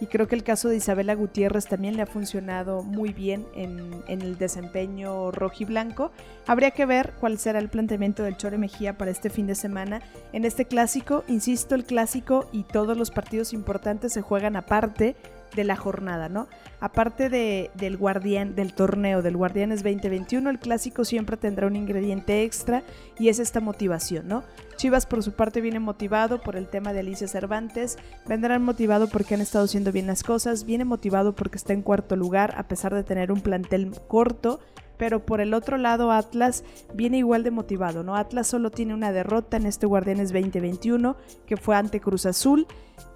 y 0.00 0.06
creo 0.06 0.26
que 0.26 0.34
el 0.34 0.42
caso 0.42 0.70
de 0.70 0.76
Isabela 0.76 1.14
Gutiérrez 1.14 1.66
también 1.66 1.94
le 1.94 2.02
ha 2.02 2.06
funcionado 2.06 2.82
muy 2.82 3.12
bien 3.12 3.46
en, 3.54 4.02
el 4.08 4.38
desempeño 4.38 5.30
rojiblanco. 5.30 6.10
Habría 6.46 6.70
que 6.70 6.86
ver 6.86 7.12
cuál 7.20 7.38
será 7.38 7.58
el 7.58 7.68
planteamiento 7.68 8.22
del 8.22 8.38
Chore 8.38 8.56
Mejía 8.56 8.96
para 8.96 9.10
este 9.10 9.28
fin 9.28 9.46
de 9.46 9.54
semana 9.54 10.00
en 10.32 10.46
este 10.46 10.64
clásico. 10.64 11.22
Insisto, 11.28 11.74
el 11.74 11.84
clásico 11.84 12.48
y 12.50 12.62
todos 12.62 12.96
los 12.96 13.10
partidos 13.10 13.52
importantes 13.52 14.14
se 14.14 14.22
juegan 14.22 14.56
aparte 14.56 15.16
de 15.54 15.64
la 15.64 15.76
jornada, 15.76 16.28
¿no? 16.28 16.48
Aparte 16.80 17.28
de, 17.28 17.70
del 17.74 17.96
guardián, 17.96 18.54
del 18.54 18.72
torneo 18.72 19.22
del 19.22 19.36
Guardianes 19.36 19.82
2021, 19.82 20.48
el 20.50 20.58
clásico 20.58 21.04
siempre 21.04 21.36
tendrá 21.36 21.66
un 21.66 21.76
ingrediente 21.76 22.44
extra 22.44 22.82
y 23.18 23.28
es 23.28 23.38
esta 23.38 23.60
motivación, 23.60 24.28
¿no? 24.28 24.44
Chivas 24.76 25.06
por 25.06 25.22
su 25.22 25.32
parte 25.32 25.60
viene 25.60 25.78
motivado 25.78 26.40
por 26.40 26.56
el 26.56 26.68
tema 26.68 26.92
de 26.92 27.00
Alicia 27.00 27.28
Cervantes, 27.28 27.98
vendrán 28.26 28.62
motivado 28.62 29.08
porque 29.08 29.34
han 29.34 29.42
estado 29.42 29.66
haciendo 29.66 29.92
bien 29.92 30.06
las 30.06 30.22
cosas, 30.22 30.64
viene 30.64 30.84
motivado 30.84 31.34
porque 31.34 31.58
está 31.58 31.72
en 31.72 31.82
cuarto 31.82 32.16
lugar 32.16 32.54
a 32.56 32.66
pesar 32.66 32.94
de 32.94 33.04
tener 33.04 33.30
un 33.30 33.42
plantel 33.42 33.92
corto, 34.08 34.60
pero 35.00 35.24
por 35.24 35.40
el 35.40 35.54
otro 35.54 35.78
lado 35.78 36.12
Atlas 36.12 36.62
viene 36.92 37.16
igual 37.16 37.42
de 37.42 37.50
motivado, 37.50 38.02
¿no? 38.02 38.16
Atlas 38.16 38.46
solo 38.46 38.70
tiene 38.70 38.92
una 38.92 39.12
derrota 39.12 39.56
en 39.56 39.64
este 39.64 39.86
Guardianes 39.86 40.30
2021 40.30 41.16
que 41.46 41.56
fue 41.56 41.74
ante 41.74 42.00
Cruz 42.00 42.26
Azul. 42.26 42.66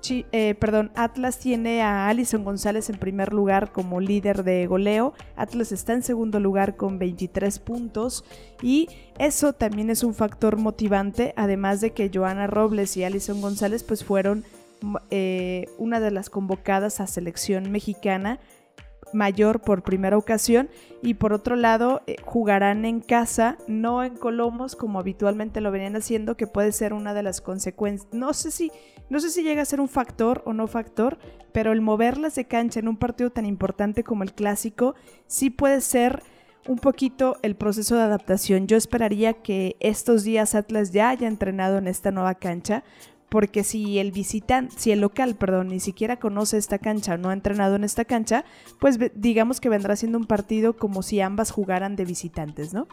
Eh, 0.09 0.55
perdón, 0.59 0.91
Atlas 0.95 1.39
tiene 1.39 1.83
a 1.83 2.09
Alison 2.09 2.43
González 2.43 2.89
en 2.89 2.99
primer 2.99 3.35
lugar 3.35 3.71
como 3.71 4.01
líder 4.01 4.45
de 4.45 4.67
goleo. 4.67 5.13
Atlas 5.37 5.73
está 5.73 5.93
en 5.93 6.03
segundo 6.03 6.41
lugar 6.41 6.77
con 6.77 6.99
23 6.99 7.59
puntos 7.59 8.25
y 8.63 8.89
eso 9.19 9.53
también 9.53 9.91
es 9.91 10.05
un 10.05 10.15
factor 10.15 10.57
motivante, 10.57 11.35
además 11.37 11.83
de 11.83 11.93
que 11.93 12.11
Joana 12.13 12.47
Robles 12.47 12.97
y 12.97 13.05
Alison 13.05 13.43
González 13.43 13.85
pues 13.85 14.05
fueron 14.05 14.43
eh, 15.11 15.67
una 15.77 16.01
de 16.01 16.11
las 16.11 16.31
convocadas 16.31 17.01
a 17.01 17.07
selección 17.07 17.71
mexicana 17.71 18.41
mayor 19.13 19.61
por 19.61 19.83
primera 19.83 20.17
ocasión 20.17 20.69
y 21.03 21.15
por 21.15 21.33
otro 21.33 21.57
lado 21.57 22.03
eh, 22.07 22.17
jugarán 22.25 22.85
en 22.85 23.01
casa, 23.01 23.59
no 23.69 24.03
en 24.03 24.17
Colomos 24.17 24.77
como 24.77 24.99
habitualmente 24.99 25.61
lo 25.61 25.71
venían 25.71 25.97
haciendo, 25.97 26.37
que 26.37 26.47
puede 26.47 26.73
ser 26.73 26.93
una 26.93 27.15
de 27.15 27.23
las 27.23 27.41
consecuencias. 27.41 28.13
No 28.13 28.33
sé 28.33 28.51
si 28.51 28.71
no 29.11 29.21
sé 29.21 29.31
si 29.31 29.43
llega 29.43 29.63
a 29.63 29.67
ser 29.67 29.81
un 29.81 29.89
factor 29.89 30.43
o 30.47 30.53
no 30.53 30.67
factor, 30.67 31.19
pero 31.53 31.73
el 31.73 31.81
moverlas 31.81 32.35
de 32.35 32.47
cancha 32.47 32.81
en 32.81 32.89
un 32.89 32.97
partido 32.97 33.31
tan 33.31 33.45
importante 33.45 34.03
como 34.03 34.23
el 34.23 34.33
clásico 34.33 34.95
sí 35.27 35.51
puede 35.51 35.81
ser 35.83 36.23
un 36.67 36.79
poquito 36.79 37.37
el 37.43 37.57
proceso 37.57 37.97
de 37.97 38.03
adaptación. 38.03 38.67
Yo 38.67 38.77
esperaría 38.77 39.35
que 39.35 39.77
estos 39.81 40.25
días 40.25 40.55
Atlas 40.55 40.93
ya 40.93 41.11
haya 41.11 41.29
entrenado 41.29 41.79
en 41.79 41.87
esta 41.87 42.11
nueva 42.11 42.35
cancha 42.35 42.83
porque 43.29 43.65
si 43.65 43.99
el 43.99 44.13
visitante, 44.13 44.75
si 44.79 44.93
el 44.93 45.01
local, 45.01 45.35
perdón, 45.35 45.69
ni 45.69 45.81
siquiera 45.81 46.19
conoce 46.19 46.57
esta 46.57 46.79
cancha, 46.79 47.17
no 47.17 47.31
ha 47.31 47.33
entrenado 47.33 47.77
en 47.77 47.85
esta 47.85 48.05
cancha, 48.05 48.45
pues 48.81 48.99
digamos 49.15 49.61
que 49.61 49.69
vendrá 49.69 49.97
siendo 49.97 50.19
un 50.19 50.27
partido 50.27 50.77
como 50.77 51.03
si 51.03 51.21
ambas 51.21 51.51
jugaran 51.51 51.97
de 51.97 52.05
visitantes, 52.05 52.73
¿no? 52.73 52.87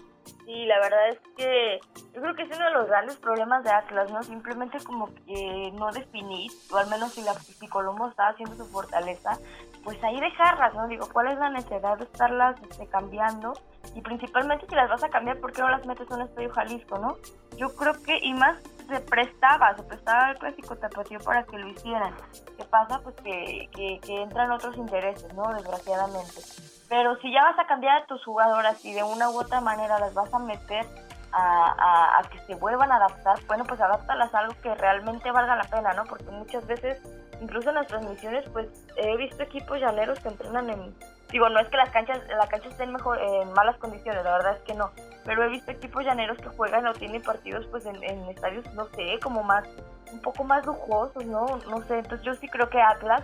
Sí, 0.46 0.66
la 0.66 0.80
verdad 0.80 1.10
es 1.10 1.20
que 1.38 1.80
yo 2.14 2.22
creo 2.22 2.36
que 2.36 2.44
es 2.44 2.58
uno 2.58 2.66
de 2.66 2.72
los 2.72 2.88
grandes 2.88 3.16
problemas 3.16 3.64
de 3.64 3.72
Atlas, 3.72 4.12
¿no? 4.12 4.22
Simplemente 4.22 4.80
como 4.84 5.08
que 5.26 5.72
no 5.76 5.92
definir, 5.92 6.52
o 6.72 6.78
al 6.78 6.90
menos 6.90 7.14
si 7.14 7.22
la 7.22 7.34
si 7.36 7.68
Colombo 7.68 8.10
está 8.10 8.28
haciendo 8.28 8.56
su 8.56 8.66
fortaleza, 8.66 9.40
pues 9.84 10.04
ahí 10.04 10.20
dejarlas, 10.20 10.74
¿no? 10.74 10.88
Digo, 10.88 11.08
¿cuál 11.12 11.28
es 11.28 11.40
la 11.40 11.50
necesidad 11.50 11.98
de 11.98 12.04
estarlas 12.04 12.62
este, 12.70 12.86
cambiando? 12.88 13.54
Y 13.96 14.02
principalmente 14.02 14.66
si 14.68 14.76
las 14.76 14.90
vas 14.90 15.04
a 15.04 15.10
cambiar, 15.10 15.40
¿por 15.40 15.54
qué 15.54 15.62
no 15.62 15.70
las 15.70 15.86
metes 15.86 16.08
en 16.10 16.18
un 16.18 16.22
estadio 16.24 16.50
Jalisco, 16.52 17.00
no? 17.00 17.16
Yo 17.58 17.74
creo 17.76 17.94
que, 18.04 18.18
y 18.22 18.34
más 18.34 18.62
se 18.92 19.00
prestaba, 19.00 19.76
se 19.76 19.84
prestaba 19.84 20.32
el 20.32 20.38
clásico 20.38 20.76
tapatío 20.76 21.20
para 21.20 21.44
que 21.44 21.58
lo 21.58 21.68
hicieran. 21.68 22.14
¿Qué 22.58 22.66
pasa? 22.66 23.00
Pues 23.02 23.16
que, 23.24 23.70
que, 23.74 24.22
entran 24.22 24.52
otros 24.52 24.76
intereses, 24.76 25.34
¿no? 25.34 25.54
Desgraciadamente. 25.54 26.42
Pero 26.90 27.16
si 27.22 27.32
ya 27.32 27.44
vas 27.44 27.58
a 27.58 27.68
cambiar 27.68 28.04
a 28.04 28.06
tus 28.06 28.24
jugadoras 28.26 28.84
y 28.84 28.94
de 28.94 29.04
una 29.04 29.30
u 29.30 29.40
otra 29.40 29.62
manera 29.62 29.98
las 30.00 30.14
vas 30.14 30.34
a 30.34 30.40
meter 30.40 30.86
a, 31.32 32.20
a, 32.20 32.30
que 32.30 32.40
se 32.40 32.56
vuelvan 32.56 32.92
a 32.92 32.98
adaptar, 32.98 33.40
bueno, 33.48 33.64
pues 33.64 33.80
adáptalas 33.80 34.34
a 34.34 34.40
algo 34.40 34.54
que 34.62 34.76
realmente 34.76 35.32
valga 35.32 35.56
la 35.56 35.64
pena, 35.64 35.94
¿no? 35.94 36.04
Porque 36.04 36.30
muchas 36.30 36.68
veces, 36.68 37.02
incluso 37.40 37.70
en 37.70 37.76
las 37.76 37.88
transmisiones, 37.88 38.44
pues 38.50 38.68
he 38.98 39.16
visto 39.16 39.42
equipos 39.42 39.80
llaneros 39.80 40.20
que 40.20 40.28
entrenan 40.28 40.70
en 40.70 40.94
Digo, 41.32 41.48
no 41.50 41.60
es 41.60 41.68
que 41.70 41.78
las 41.78 41.90
canchas, 41.92 42.20
la 42.28 42.48
cancha 42.48 42.68
esté 42.68 42.84
en, 42.84 42.94
mejor, 42.94 43.20
en 43.22 43.54
malas 43.54 43.78
condiciones, 43.78 44.24
la 44.24 44.34
verdad 44.34 44.58
es 44.58 44.64
que 44.64 44.74
no. 44.74 44.92
Pero 45.24 45.44
he 45.44 45.50
visto 45.50 45.72
equipos 45.72 46.04
llaneros 46.04 46.38
que 46.38 46.50
juegan 46.50 46.86
o 46.88 46.94
tienen 46.94 47.22
partidos 47.22 47.66
pues 47.68 47.86
en, 47.86 48.04
estadios, 48.30 48.66
no 48.74 48.86
sé, 48.90 49.18
como 49.22 49.42
más, 49.44 49.64
un 50.12 50.20
poco 50.22 50.44
más 50.44 50.66
lujosos, 50.66 51.26
¿no? 51.26 51.46
No 51.70 51.82
sé, 51.84 52.00
entonces 52.00 52.26
yo 52.26 52.34
sí 52.34 52.48
creo 52.50 52.70
que 52.70 52.82
Atlas 52.82 53.24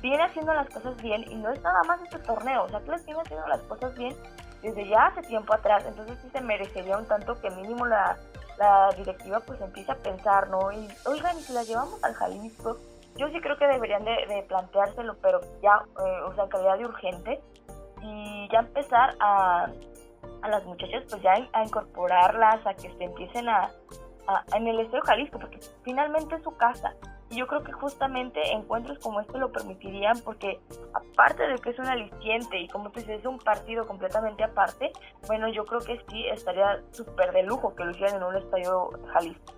viene 0.00 0.22
haciendo 0.22 0.54
las 0.54 0.68
cosas 0.68 0.96
bien 1.02 1.24
y 1.28 1.34
no 1.34 1.50
es 1.50 1.60
nada 1.62 1.82
más 1.82 2.00
este 2.02 2.20
torneo, 2.20 2.64
o 2.64 2.68
sea, 2.68 2.78
Atlas 2.78 3.04
viene 3.04 3.20
haciendo 3.20 3.48
las 3.48 3.60
cosas 3.62 3.92
bien 3.96 4.16
desde 4.62 4.86
ya 4.86 5.06
hace 5.06 5.22
tiempo 5.22 5.52
atrás, 5.52 5.84
entonces 5.86 6.16
sí 6.22 6.30
se 6.30 6.40
merecería 6.40 6.96
un 6.96 7.06
tanto 7.06 7.40
que 7.40 7.50
mínimo 7.50 7.84
la, 7.84 8.16
la 8.58 8.90
directiva 8.96 9.40
pues 9.40 9.60
empiece 9.60 9.90
a 9.90 9.96
pensar, 9.96 10.48
¿no? 10.48 10.70
Y 10.70 10.88
oigan, 11.06 11.36
y 11.36 11.42
si 11.42 11.52
la 11.52 11.64
llevamos 11.64 12.02
al 12.04 12.14
Jalisco, 12.14 12.78
yo 13.16 13.28
sí 13.28 13.40
creo 13.40 13.56
que 13.58 13.66
deberían 13.66 14.04
de, 14.04 14.44
planteárselo, 14.48 15.16
pero 15.20 15.40
ya, 15.62 15.82
eh, 16.04 16.22
o 16.26 16.34
sea, 16.34 16.44
en 16.44 16.50
calidad 16.50 16.78
de 16.78 16.84
urgente, 16.86 17.40
y 18.02 18.48
ya 18.50 18.60
empezar 18.60 19.14
a, 19.20 19.68
a 20.42 20.48
las 20.48 20.64
muchachas, 20.64 21.04
pues 21.08 21.22
ya 21.22 21.34
a 21.52 21.64
incorporarlas, 21.64 22.66
a 22.66 22.74
que 22.74 22.92
se 22.92 23.04
empiecen 23.04 23.48
a, 23.48 23.70
en 24.54 24.66
el 24.66 24.80
Estadio 24.80 25.02
Jalisco, 25.02 25.38
porque 25.38 25.58
finalmente 25.82 26.36
es 26.36 26.42
su 26.42 26.56
casa. 26.56 26.94
Y 27.30 27.36
yo 27.36 27.46
creo 27.46 27.62
que 27.62 27.72
justamente 27.72 28.40
encuentros 28.52 28.98
como 28.98 29.20
este 29.20 29.38
lo 29.38 29.50
permitirían 29.50 30.20
porque 30.20 30.60
aparte 30.92 31.46
de 31.46 31.56
que 31.56 31.70
es 31.70 31.78
un 31.78 31.86
aliciente 31.86 32.58
y 32.58 32.68
como 32.68 32.90
tú 32.90 33.00
dices, 33.00 33.20
es 33.20 33.26
un 33.26 33.38
partido 33.38 33.86
completamente 33.86 34.44
aparte, 34.44 34.92
bueno, 35.26 35.48
yo 35.48 35.64
creo 35.64 35.80
que 35.80 35.98
sí 36.10 36.26
estaría 36.26 36.82
súper 36.90 37.32
de 37.32 37.44
lujo 37.44 37.74
que 37.74 37.84
lo 37.84 37.92
hicieran 37.92 38.16
en 38.16 38.24
un 38.24 38.36
estadio 38.36 38.90
Jalisco. 39.14 39.54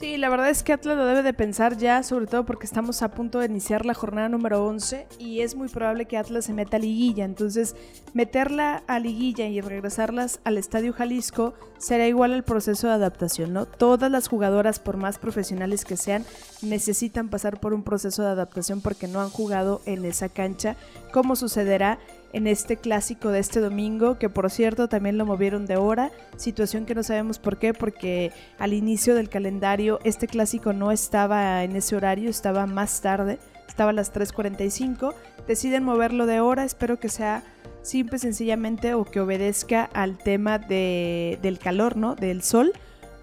Sí, 0.00 0.16
la 0.16 0.30
verdad 0.30 0.48
es 0.48 0.62
que 0.62 0.72
Atlas 0.72 0.96
lo 0.96 1.04
debe 1.04 1.22
de 1.22 1.34
pensar 1.34 1.76
ya, 1.76 2.02
sobre 2.02 2.26
todo 2.26 2.46
porque 2.46 2.64
estamos 2.64 3.02
a 3.02 3.10
punto 3.10 3.38
de 3.38 3.44
iniciar 3.44 3.84
la 3.84 3.92
jornada 3.92 4.30
número 4.30 4.64
11 4.64 5.06
y 5.18 5.42
es 5.42 5.56
muy 5.56 5.68
probable 5.68 6.06
que 6.06 6.16
Atlas 6.16 6.46
se 6.46 6.54
meta 6.54 6.78
a 6.78 6.80
liguilla. 6.80 7.26
Entonces, 7.26 7.76
meterla 8.14 8.82
a 8.86 8.98
liguilla 8.98 9.44
y 9.44 9.60
regresarlas 9.60 10.40
al 10.44 10.56
Estadio 10.56 10.94
Jalisco 10.94 11.52
será 11.76 12.08
igual 12.08 12.32
al 12.32 12.44
proceso 12.44 12.86
de 12.86 12.94
adaptación, 12.94 13.52
¿no? 13.52 13.66
Todas 13.66 14.10
las 14.10 14.26
jugadoras, 14.26 14.80
por 14.80 14.96
más 14.96 15.18
profesionales 15.18 15.84
que 15.84 15.98
sean, 15.98 16.24
necesitan 16.62 17.28
pasar 17.28 17.60
por 17.60 17.74
un 17.74 17.82
proceso 17.82 18.22
de 18.22 18.30
adaptación 18.30 18.80
porque 18.80 19.06
no 19.06 19.20
han 19.20 19.28
jugado 19.28 19.82
en 19.84 20.06
esa 20.06 20.30
cancha, 20.30 20.76
como 21.12 21.36
sucederá 21.36 21.98
en 22.32 22.46
este 22.46 22.76
clásico 22.76 23.30
de 23.30 23.40
este 23.40 23.60
domingo, 23.60 24.18
que 24.18 24.28
por 24.28 24.50
cierto 24.50 24.88
también 24.88 25.18
lo 25.18 25.26
movieron 25.26 25.66
de 25.66 25.76
hora, 25.76 26.10
situación 26.36 26.86
que 26.86 26.94
no 26.94 27.02
sabemos 27.02 27.38
por 27.38 27.58
qué, 27.58 27.74
porque 27.74 28.32
al 28.58 28.72
inicio 28.72 29.14
del 29.14 29.28
calendario 29.28 29.98
este 30.04 30.26
clásico 30.26 30.72
no 30.72 30.92
estaba 30.92 31.64
en 31.64 31.76
ese 31.76 31.96
horario, 31.96 32.30
estaba 32.30 32.66
más 32.66 33.00
tarde, 33.00 33.38
estaba 33.68 33.90
a 33.90 33.94
las 33.94 34.12
3.45, 34.12 35.14
deciden 35.46 35.84
moverlo 35.84 36.26
de 36.26 36.40
hora, 36.40 36.64
espero 36.64 36.98
que 36.98 37.08
sea 37.08 37.42
simple, 37.82 38.18
sencillamente 38.18 38.94
o 38.94 39.04
que 39.04 39.20
obedezca 39.20 39.84
al 39.92 40.18
tema 40.18 40.58
de, 40.58 41.38
del 41.42 41.58
calor, 41.58 41.96
¿no? 41.96 42.14
Del 42.14 42.42
sol 42.42 42.72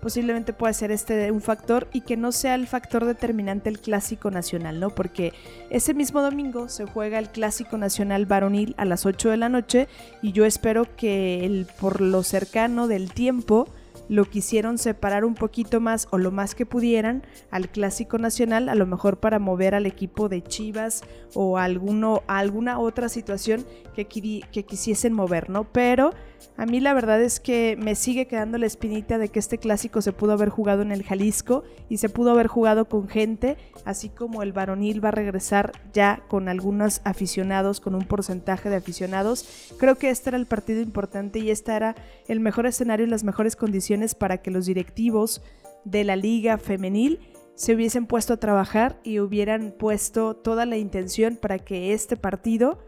posiblemente 0.08 0.54
pueda 0.54 0.72
ser 0.72 0.90
este 0.92 1.34
un 1.34 1.42
factor 1.42 1.90
y 1.92 2.00
que 2.00 2.16
no 2.16 2.32
sea 2.32 2.56
el 2.56 2.66
factor 2.66 3.04
determinante 3.04 3.68
el 3.68 3.78
clásico 3.78 4.32
nacional, 4.32 4.80
¿no? 4.80 4.90
Porque 4.90 5.34
ese 5.70 5.94
mismo 5.94 6.22
domingo 6.22 6.70
se 6.70 6.86
juega 6.86 7.20
el 7.20 7.28
clásico 7.28 7.78
nacional 7.78 8.26
varonil 8.26 8.74
a 8.78 8.86
las 8.86 9.06
8 9.06 9.32
de 9.32 9.36
la 9.36 9.50
noche 9.50 9.90
y 10.22 10.32
yo 10.32 10.46
espero 10.46 10.86
que 10.96 11.44
el, 11.44 11.68
por 11.82 12.00
lo 12.00 12.24
cercano 12.24 12.88
del 12.88 13.12
tiempo 13.12 13.68
lo 14.08 14.24
quisieron 14.24 14.78
separar 14.78 15.26
un 15.26 15.36
poquito 15.36 15.82
más 15.82 16.08
o 16.12 16.18
lo 16.18 16.32
más 16.32 16.56
que 16.56 16.66
pudieran 16.66 17.24
al 17.52 17.68
clásico 17.68 18.18
nacional, 18.18 18.70
a 18.70 18.76
lo 18.76 18.86
mejor 18.86 19.20
para 19.20 19.40
mover 19.40 19.76
al 19.76 19.86
equipo 19.86 20.30
de 20.30 20.42
Chivas 20.42 21.04
o 21.34 21.58
alguno, 21.58 22.24
alguna 22.28 22.80
otra 22.80 23.10
situación 23.10 23.66
que, 23.94 24.06
que 24.06 24.64
quisiesen 24.64 25.12
mover, 25.12 25.50
¿no? 25.50 25.66
Pero 25.66 26.12
a 26.58 26.66
mí 26.66 26.80
la 26.80 26.94
verdad 26.94 27.22
es 27.22 27.40
que 27.40 27.78
me 27.80 27.94
sigue 27.94 28.26
quedando 28.26 28.58
la 28.58 28.66
espinita 28.66 29.20
de 29.20 29.30
que 29.30 29.38
este 29.38 29.60
clásico 29.60 30.02
se 30.02 30.12
pudo 30.12 30.34
haber 30.34 30.50
jugado 30.50 30.82
en 30.82 30.92
el 30.92 31.04
Jalisco 31.04 31.64
y 31.88 31.98
se 31.98 32.10
pudo 32.10 32.32
haber 32.32 32.48
jugado 32.48 32.86
con 32.86 33.08
gente, 33.08 33.58
así 33.86 34.10
como 34.10 34.42
el 34.42 34.54
varonil 34.54 35.04
va 35.04 35.10
a 35.10 35.12
regresar 35.12 35.72
ya 35.94 36.24
con 36.28 36.50
algunos 36.50 37.02
aficionados, 37.04 37.80
con 37.80 37.94
un 37.94 38.06
porcentaje 38.06 38.70
de 38.70 38.78
aficionados. 38.78 39.74
Creo 39.78 39.96
que 39.96 40.10
este 40.10 40.32
era 40.32 40.38
el 40.38 40.48
partido 40.48 40.82
importante 40.82 41.38
y 41.38 41.52
este 41.52 41.74
era 41.74 41.96
el 42.28 42.40
mejor 42.40 42.66
escenario 42.66 43.06
y 43.06 43.10
las 43.10 43.24
mejores 43.24 43.56
condiciones 43.56 44.16
para 44.16 44.40
que 44.40 44.50
los 44.50 44.66
directivos 44.66 45.44
de 45.86 46.04
la 46.04 46.16
liga 46.16 46.58
femenil 46.58 47.20
se 47.54 47.74
hubiesen 47.74 48.08
puesto 48.08 48.34
a 48.34 48.38
trabajar 48.38 49.00
y 49.04 49.20
hubieran 49.20 49.74
puesto 49.78 50.36
toda 50.36 50.66
la 50.66 50.78
intención 50.78 51.38
para 51.38 51.60
que 51.60 51.94
este 51.94 52.18
partido 52.18 52.80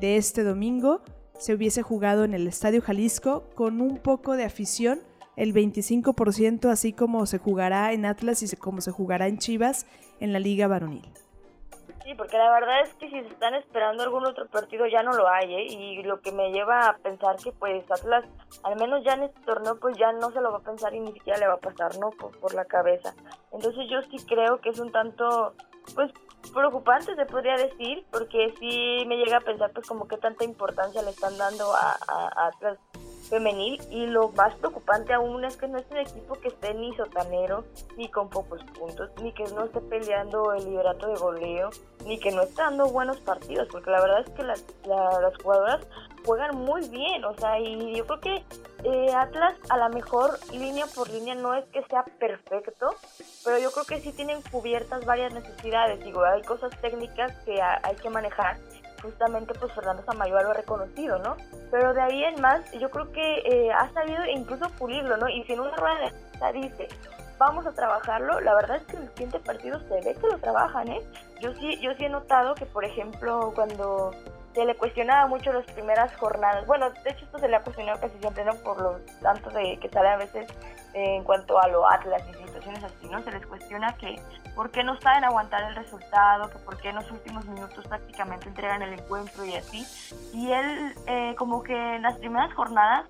de 0.00 0.16
este 0.16 0.42
domingo 0.42 1.02
se 1.42 1.54
hubiese 1.54 1.82
jugado 1.82 2.22
en 2.22 2.34
el 2.34 2.46
Estadio 2.46 2.80
Jalisco 2.80 3.42
con 3.56 3.80
un 3.80 3.98
poco 3.98 4.36
de 4.36 4.44
afición, 4.44 5.00
el 5.34 5.52
25%, 5.52 6.70
así 6.70 6.92
como 6.92 7.26
se 7.26 7.38
jugará 7.38 7.92
en 7.92 8.06
Atlas 8.06 8.44
y 8.44 8.56
como 8.56 8.80
se 8.80 8.92
jugará 8.92 9.26
en 9.26 9.38
Chivas 9.38 9.86
en 10.20 10.32
la 10.32 10.38
Liga 10.38 10.68
Varonil. 10.68 11.02
Sí, 12.04 12.14
porque 12.16 12.38
la 12.38 12.52
verdad 12.52 12.82
es 12.82 12.94
que 12.94 13.10
si 13.10 13.20
se 13.22 13.26
están 13.26 13.54
esperando 13.54 14.04
algún 14.04 14.24
otro 14.24 14.46
partido 14.46 14.86
ya 14.86 15.02
no 15.02 15.14
lo 15.14 15.28
hay, 15.28 15.52
¿eh? 15.52 15.64
Y 15.64 16.02
lo 16.04 16.20
que 16.20 16.30
me 16.30 16.52
lleva 16.52 16.88
a 16.88 16.96
pensar 16.98 17.34
que 17.42 17.50
pues 17.50 17.90
Atlas, 17.90 18.24
al 18.62 18.76
menos 18.76 19.02
ya 19.04 19.14
en 19.14 19.24
este 19.24 19.40
torneo, 19.40 19.80
pues 19.80 19.96
ya 19.98 20.12
no 20.12 20.30
se 20.30 20.40
lo 20.40 20.52
va 20.52 20.58
a 20.58 20.62
pensar 20.62 20.94
y 20.94 21.00
ni 21.00 21.12
siquiera 21.12 21.40
le 21.40 21.48
va 21.48 21.54
a 21.54 21.60
pasar, 21.60 21.98
¿no? 21.98 22.10
Por, 22.10 22.38
por 22.38 22.54
la 22.54 22.66
cabeza. 22.66 23.14
Entonces 23.50 23.90
yo 23.90 24.00
sí 24.02 24.24
creo 24.26 24.60
que 24.60 24.68
es 24.68 24.78
un 24.78 24.92
tanto, 24.92 25.54
pues 25.96 26.12
preocupante 26.50 27.14
se 27.14 27.26
podría 27.26 27.56
decir, 27.56 28.04
porque 28.10 28.54
sí 28.58 29.04
me 29.06 29.16
llega 29.16 29.38
a 29.38 29.40
pensar 29.40 29.70
pues 29.72 29.86
como 29.86 30.08
que 30.08 30.16
tanta 30.16 30.44
importancia 30.44 31.02
le 31.02 31.10
están 31.10 31.36
dando 31.38 31.74
a, 31.74 31.96
a 32.08 32.46
Atlas 32.48 32.78
femenil. 33.32 33.80
Y 33.90 34.06
lo 34.06 34.28
más 34.30 34.54
preocupante 34.56 35.12
aún 35.14 35.44
es 35.44 35.56
que 35.56 35.66
no 35.66 35.78
es 35.78 35.86
un 35.90 35.98
equipo 35.98 36.34
que 36.34 36.48
esté 36.48 36.74
ni 36.74 36.94
sotanero, 36.96 37.64
ni 37.96 38.10
con 38.10 38.28
pocos 38.28 38.62
puntos, 38.78 39.10
ni 39.22 39.32
que 39.32 39.44
no 39.54 39.64
esté 39.64 39.80
peleando 39.80 40.52
el 40.52 40.64
liderato 40.64 41.06
de 41.08 41.16
goleo, 41.16 41.70
ni 42.04 42.18
que 42.18 42.30
no 42.30 42.42
esté 42.42 42.62
dando 42.62 42.88
buenos 42.88 43.18
partidos, 43.20 43.68
porque 43.70 43.90
la 43.90 44.00
verdad 44.00 44.20
es 44.26 44.30
que 44.30 44.42
las, 44.42 44.64
las 44.86 45.36
jugadoras 45.42 45.86
juegan 46.24 46.56
muy 46.56 46.88
bien, 46.88 47.24
o 47.24 47.34
sea, 47.34 47.58
y 47.58 47.96
yo 47.96 48.06
creo 48.06 48.20
que 48.20 48.44
eh, 48.84 49.14
Atlas 49.14 49.54
a 49.68 49.76
la 49.76 49.88
mejor 49.88 50.38
línea 50.52 50.86
por 50.94 51.08
línea 51.08 51.34
no 51.34 51.54
es 51.54 51.64
que 51.66 51.82
sea 51.84 52.04
perfecto, 52.18 52.94
pero 53.44 53.58
yo 53.58 53.70
creo 53.70 53.84
que 53.84 54.00
sí 54.00 54.12
tienen 54.12 54.42
cubiertas 54.50 55.04
varias 55.04 55.32
necesidades, 55.32 56.04
digo, 56.04 56.24
hay 56.24 56.42
cosas 56.42 56.70
técnicas 56.80 57.32
que 57.44 57.60
hay 57.60 57.96
que 57.96 58.10
manejar 58.10 58.58
justamente 59.02 59.52
pues 59.54 59.72
Fernando 59.72 60.02
Samayoa 60.04 60.42
lo 60.42 60.50
ha 60.50 60.54
reconocido, 60.54 61.18
¿no? 61.18 61.36
Pero 61.70 61.92
de 61.92 62.00
ahí 62.00 62.24
en 62.24 62.40
más, 62.40 62.70
yo 62.72 62.90
creo 62.90 63.10
que 63.12 63.38
eh, 63.40 63.72
ha 63.72 63.92
sabido 63.92 64.24
incluso 64.26 64.70
pulirlo, 64.78 65.16
¿no? 65.16 65.28
Y 65.28 65.42
si 65.44 65.52
en 65.52 65.60
una 65.60 65.76
rueda 65.76 65.98
de 66.00 66.10
prensa 66.10 66.52
dice, 66.52 66.88
vamos 67.38 67.66
a 67.66 67.72
trabajarlo, 67.72 68.40
la 68.40 68.54
verdad 68.54 68.76
es 68.76 68.84
que 68.84 68.96
en 68.96 69.02
el 69.02 69.08
siguiente 69.10 69.40
partido 69.40 69.80
se 69.88 70.00
ve 70.00 70.14
que 70.14 70.26
lo 70.28 70.38
trabajan, 70.38 70.88
¿eh? 70.88 71.02
Yo 71.40 71.52
sí, 71.54 71.78
yo 71.80 71.92
sí 71.94 72.04
he 72.04 72.08
notado 72.08 72.54
que, 72.54 72.66
por 72.66 72.84
ejemplo, 72.84 73.52
cuando 73.54 74.12
se 74.54 74.64
le 74.64 74.74
cuestionaba 74.76 75.26
mucho 75.26 75.52
las 75.52 75.64
primeras 75.66 76.14
jornadas. 76.16 76.66
Bueno, 76.66 76.90
de 76.90 77.10
hecho 77.10 77.24
esto 77.24 77.38
se 77.38 77.48
le 77.48 77.56
ha 77.56 77.60
cuestionado 77.60 78.00
casi 78.00 78.18
siempre, 78.18 78.44
¿no? 78.44 78.54
Por 78.56 78.80
lo 78.80 79.00
tanto 79.22 79.50
de 79.50 79.78
que 79.78 79.88
sale 79.88 80.08
a 80.08 80.16
veces 80.16 80.48
en 80.94 81.24
cuanto 81.24 81.58
a 81.58 81.68
lo 81.68 81.88
Atlas 81.88 82.22
y 82.28 82.46
situaciones 82.46 82.84
así, 82.84 83.08
¿no? 83.08 83.22
Se 83.22 83.32
les 83.32 83.46
cuestiona 83.46 83.94
que 83.96 84.20
por 84.54 84.70
qué 84.70 84.84
no 84.84 85.00
saben 85.00 85.24
aguantar 85.24 85.62
el 85.70 85.74
resultado, 85.74 86.50
que 86.50 86.58
por 86.58 86.78
qué 86.78 86.90
en 86.90 86.96
los 86.96 87.10
últimos 87.10 87.46
minutos 87.46 87.86
prácticamente 87.86 88.48
entregan 88.48 88.82
el 88.82 88.92
encuentro 88.92 89.44
y 89.44 89.54
así. 89.54 89.86
Y 90.34 90.52
él 90.52 90.94
eh, 91.06 91.34
como 91.38 91.62
que 91.62 91.74
en 91.74 92.02
las 92.02 92.18
primeras 92.18 92.52
jornadas 92.54 93.08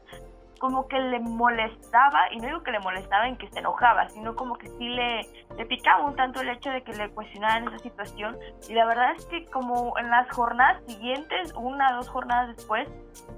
como 0.63 0.87
que 0.87 0.97
le 0.97 1.19
molestaba, 1.19 2.33
y 2.33 2.37
no 2.37 2.47
digo 2.47 2.63
que 2.63 2.71
le 2.71 2.79
molestaba 2.79 3.27
en 3.27 3.37
que 3.37 3.51
se 3.51 3.59
enojaba, 3.59 4.09
sino 4.11 4.37
como 4.37 4.55
que 4.55 4.69
sí 4.69 4.91
le, 4.91 5.23
le 5.57 5.67
picaba 5.67 6.05
un 6.05 6.15
tanto 6.15 6.41
el 6.41 6.51
hecho 6.51 6.71
de 6.71 6.85
que 6.85 6.93
le 6.93 7.11
cuestionaran 7.11 7.67
esa 7.67 7.81
situación. 7.81 8.39
Y 8.69 8.75
la 8.75 8.87
verdad 8.87 9.11
es 9.17 9.27
que 9.27 9.45
como 9.47 9.99
en 9.99 10.09
las 10.09 10.31
jornadas 10.31 10.81
siguientes, 10.87 11.53
una 11.57 11.91
o 11.91 11.97
dos 11.97 12.09
jornadas 12.09 12.57
después, 12.57 12.89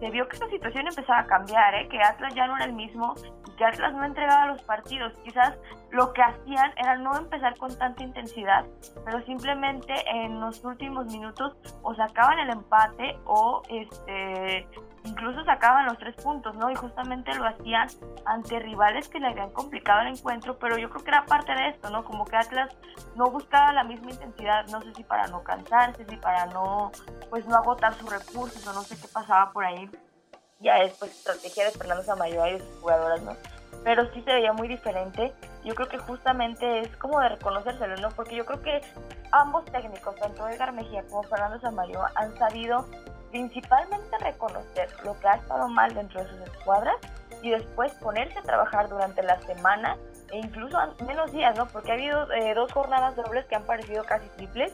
se 0.01 0.11
vio 0.11 0.29
que 0.29 0.37
esa 0.37 0.49
situación 0.49 0.87
empezaba 0.87 1.21
a 1.21 1.27
cambiar, 1.27 1.75
¿eh? 1.75 1.89
que 1.89 2.03
Atlas 2.03 2.35
ya 2.35 2.47
no 2.47 2.57
era 2.57 2.67
el 2.67 2.75
mismo 2.75 3.15
y 3.49 3.53
que 3.53 3.65
Atlas 3.65 3.95
no 3.95 4.05
entregaba 4.05 4.45
los 4.49 4.61
partidos. 4.61 5.15
Quizás 5.25 5.57
lo 5.93 6.13
que 6.13 6.21
hacían 6.21 6.73
era 6.77 6.99
no 6.99 7.17
empezar 7.17 7.57
con 7.57 7.75
tanta 7.79 8.03
intensidad, 8.03 8.67
pero 9.03 9.25
simplemente 9.25 9.95
en 10.11 10.41
los 10.41 10.63
últimos 10.63 11.07
minutos 11.07 11.57
o 11.81 11.95
sacaban 11.95 12.39
el 12.41 12.51
empate 12.51 13.17
o 13.25 13.63
este 13.71 14.69
incluso 15.05 15.45
sacaban 15.45 15.87
los 15.87 15.99
tres 15.99 16.17
puntos, 16.17 16.57
¿no? 16.57 16.71
Y 16.71 16.75
justamente 16.75 17.35
lo 17.35 17.47
hacían 17.47 17.89
ante 18.25 18.59
rivales 18.59 19.09
que 19.09 19.21
le 19.21 19.29
habían 19.29 19.51
complicado 19.51 20.01
el 20.01 20.09
encuentro, 20.09 20.59
pero 20.59 20.79
yo 20.79 20.91
creo 20.91 21.05
que 21.05 21.11
era 21.11 21.27
parte 21.27 21.55
de 21.55 21.69
esto, 21.69 21.91
¿no? 21.91 22.05
Como 22.05 22.25
que 22.25 22.37
Atlas 22.37 22.75
no 23.15 23.31
buscaba 23.31 23.73
la 23.73 23.85
misma 23.85 24.11
intensidad, 24.11 24.67
no 24.69 24.81
sé 24.83 24.95
si 24.95 25.05
para 25.05 25.27
no 25.29 25.43
cansarse, 25.45 26.05
si 26.07 26.17
para 26.17 26.47
no, 26.47 26.91
pues 27.31 27.47
no 27.47 27.57
agotar 27.57 27.95
sus 27.95 28.11
recursos 28.11 28.67
o 28.67 28.73
no 28.73 28.83
sé 28.83 28.97
qué 29.01 29.09
pasaba 29.09 29.53
por 29.53 29.65
ahí. 29.65 29.91
Ya 30.61 30.79
es 30.79 30.95
pues 30.95 31.13
estrategia 31.13 31.67
de 31.67 31.73
Fernando 31.73 32.03
Samayoa 32.03 32.49
y 32.49 32.53
de 32.55 32.59
sus 32.61 32.81
jugadoras, 32.81 33.23
¿no? 33.23 33.37
Pero 33.85 34.11
sí 34.15 34.23
se 34.23 34.33
veía 34.33 34.55
muy 34.55 34.69
diferente. 34.69 35.35
Yo 35.65 35.75
creo 35.75 35.89
que 35.89 35.99
justamente 35.99 36.81
es 36.81 36.97
como 36.97 37.21
de 37.21 37.29
reconocérselo, 37.29 37.97
¿no? 37.97 38.09
Porque 38.11 38.37
yo 38.37 38.47
creo 38.47 38.63
que 38.63 38.81
ambos 39.33 39.67
técnicos, 39.67 40.17
tanto 40.17 40.49
Edgar 40.49 40.73
Mejía 40.73 41.03
como 41.11 41.23
Fernando 41.25 41.61
Samayoa, 41.61 42.11
han 42.15 42.35
sabido 42.39 42.87
principalmente 43.35 44.17
reconocer 44.19 44.89
lo 45.03 45.19
que 45.19 45.27
ha 45.27 45.35
estado 45.35 45.69
mal 45.69 45.93
dentro 45.93 46.23
de 46.23 46.31
sus 46.31 46.41
escuadras 46.43 46.95
y 47.43 47.51
después 47.51 47.93
ponerse 47.95 48.39
a 48.39 48.43
trabajar 48.43 48.89
durante 48.89 49.25
la 49.25 49.41
semana 49.41 49.97
e 50.31 50.39
incluso 50.39 50.79
menos 51.05 51.33
días, 51.33 51.59
¿no? 51.59 51.67
Porque 51.67 51.91
ha 51.91 51.95
habido 51.95 52.31
eh, 52.31 52.55
dos 52.55 52.71
jornadas 52.71 53.17
dobles 53.17 53.45
que 53.47 53.57
han 53.57 53.65
parecido 53.65 54.05
casi 54.05 54.29
triples 54.37 54.73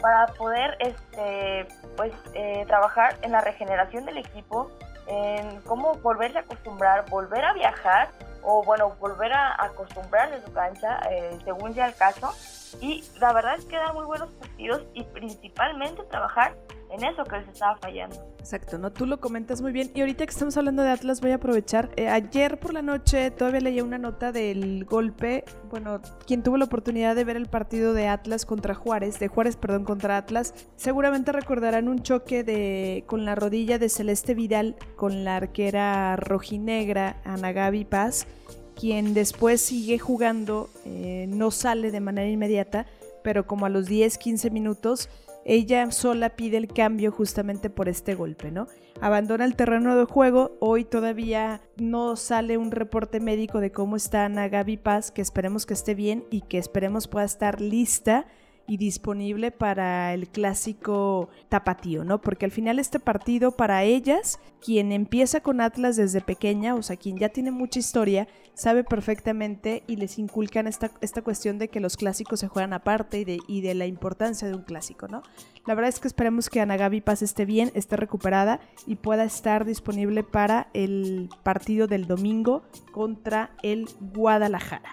para 0.00 0.26
poder, 0.26 0.76
este, 0.80 1.68
pues, 1.96 2.12
eh, 2.34 2.64
trabajar 2.66 3.16
en 3.22 3.30
la 3.30 3.42
regeneración 3.42 4.04
del 4.06 4.18
equipo, 4.18 4.72
en 5.06 5.60
cómo 5.60 5.94
volverse 6.02 6.38
a 6.38 6.40
acostumbrar, 6.40 7.08
volver 7.10 7.44
a 7.44 7.52
viajar 7.52 8.08
o, 8.42 8.64
bueno, 8.64 8.90
volver 8.98 9.32
a 9.32 9.54
acostumbrarse 9.62 10.34
a 10.34 10.42
su 10.44 10.52
cancha, 10.52 10.98
eh, 11.08 11.38
según 11.44 11.74
sea 11.74 11.86
el 11.86 11.94
caso. 11.94 12.34
Y 12.80 13.04
la 13.20 13.32
verdad 13.32 13.54
es 13.56 13.66
que 13.66 13.76
dan 13.76 13.94
muy 13.94 14.04
buenos 14.04 14.30
partidos 14.32 14.82
y 14.94 15.04
principalmente 15.04 16.02
trabajar 16.04 16.56
en 16.90 17.04
eso 17.04 17.24
que 17.24 17.38
les 17.38 17.48
estaba 17.48 17.76
fallando. 17.78 18.16
Exacto, 18.38 18.78
¿no? 18.78 18.90
Tú 18.92 19.06
lo 19.06 19.20
comentas 19.20 19.62
muy 19.62 19.72
bien. 19.72 19.90
Y 19.94 20.00
ahorita 20.00 20.24
que 20.24 20.30
estamos 20.30 20.56
hablando 20.56 20.82
de 20.82 20.90
Atlas, 20.90 21.20
voy 21.20 21.30
a 21.30 21.36
aprovechar. 21.36 21.90
Eh, 21.96 22.08
ayer 22.08 22.58
por 22.58 22.74
la 22.74 22.82
noche 22.82 23.30
todavía 23.30 23.60
leía 23.60 23.84
una 23.84 23.98
nota 23.98 24.32
del 24.32 24.84
golpe. 24.84 25.44
Bueno, 25.70 26.00
quien 26.26 26.42
tuvo 26.42 26.56
la 26.56 26.64
oportunidad 26.64 27.14
de 27.14 27.24
ver 27.24 27.36
el 27.36 27.46
partido 27.46 27.94
de 27.94 28.08
Atlas 28.08 28.46
contra 28.46 28.74
Juárez, 28.74 29.18
de 29.20 29.28
Juárez, 29.28 29.56
perdón, 29.56 29.84
contra 29.84 30.16
Atlas, 30.16 30.54
seguramente 30.76 31.32
recordarán 31.32 31.88
un 31.88 32.02
choque 32.02 32.42
de 32.44 33.04
con 33.06 33.24
la 33.24 33.34
rodilla 33.34 33.78
de 33.78 33.88
Celeste 33.88 34.34
Vidal 34.34 34.76
con 34.96 35.24
la 35.24 35.36
arquera 35.36 36.16
rojinegra 36.16 37.20
Ana 37.24 37.52
Gaby 37.52 37.84
Paz, 37.84 38.26
quien 38.74 39.14
después 39.14 39.60
sigue 39.60 39.98
jugando, 39.98 40.70
eh, 40.84 41.26
no 41.28 41.50
sale 41.50 41.90
de 41.90 42.00
manera 42.00 42.28
inmediata, 42.28 42.86
pero 43.22 43.46
como 43.46 43.66
a 43.66 43.68
los 43.68 43.86
10, 43.86 44.18
15 44.18 44.50
minutos 44.50 45.08
ella 45.44 45.90
sola 45.90 46.30
pide 46.30 46.56
el 46.56 46.68
cambio 46.68 47.10
justamente 47.10 47.70
por 47.70 47.88
este 47.88 48.14
golpe, 48.14 48.50
¿no? 48.50 48.66
Abandona 49.00 49.44
el 49.44 49.56
terreno 49.56 49.96
de 49.96 50.04
juego, 50.04 50.56
hoy 50.60 50.84
todavía 50.84 51.62
no 51.76 52.16
sale 52.16 52.58
un 52.58 52.70
reporte 52.70 53.20
médico 53.20 53.60
de 53.60 53.72
cómo 53.72 53.96
está 53.96 54.26
Ana 54.26 54.48
Gaby 54.48 54.76
Paz, 54.76 55.10
que 55.10 55.22
esperemos 55.22 55.64
que 55.64 55.74
esté 55.74 55.94
bien 55.94 56.24
y 56.30 56.42
que 56.42 56.58
esperemos 56.58 57.08
pueda 57.08 57.24
estar 57.24 57.60
lista 57.60 58.26
y 58.70 58.76
disponible 58.76 59.50
para 59.50 60.14
el 60.14 60.28
clásico 60.28 61.28
tapatío, 61.48 62.04
¿no? 62.04 62.20
Porque 62.20 62.44
al 62.44 62.52
final 62.52 62.78
este 62.78 63.00
partido 63.00 63.50
para 63.50 63.82
ellas, 63.82 64.38
quien 64.64 64.92
empieza 64.92 65.40
con 65.40 65.60
Atlas 65.60 65.96
desde 65.96 66.20
pequeña, 66.20 66.76
o 66.76 66.82
sea, 66.84 66.94
quien 66.94 67.18
ya 67.18 67.30
tiene 67.30 67.50
mucha 67.50 67.80
historia, 67.80 68.28
sabe 68.54 68.84
perfectamente 68.84 69.82
y 69.88 69.96
les 69.96 70.20
inculcan 70.20 70.68
esta, 70.68 70.92
esta 71.00 71.20
cuestión 71.20 71.58
de 71.58 71.66
que 71.66 71.80
los 71.80 71.96
clásicos 71.96 72.38
se 72.38 72.46
juegan 72.46 72.72
aparte 72.72 73.18
y 73.18 73.24
de, 73.24 73.38
y 73.48 73.60
de 73.60 73.74
la 73.74 73.86
importancia 73.86 74.46
de 74.46 74.54
un 74.54 74.62
clásico, 74.62 75.08
¿no? 75.08 75.24
La 75.66 75.74
verdad 75.74 75.88
es 75.88 75.98
que 75.98 76.06
esperemos 76.06 76.48
que 76.48 76.60
Ana 76.60 76.76
Gaby 76.76 77.00
Paz 77.00 77.22
esté 77.22 77.46
bien, 77.46 77.72
esté 77.74 77.96
recuperada 77.96 78.60
y 78.86 78.94
pueda 78.94 79.24
estar 79.24 79.64
disponible 79.64 80.22
para 80.22 80.68
el 80.74 81.28
partido 81.42 81.88
del 81.88 82.06
domingo 82.06 82.62
contra 82.92 83.50
el 83.64 83.88
Guadalajara. 83.98 84.92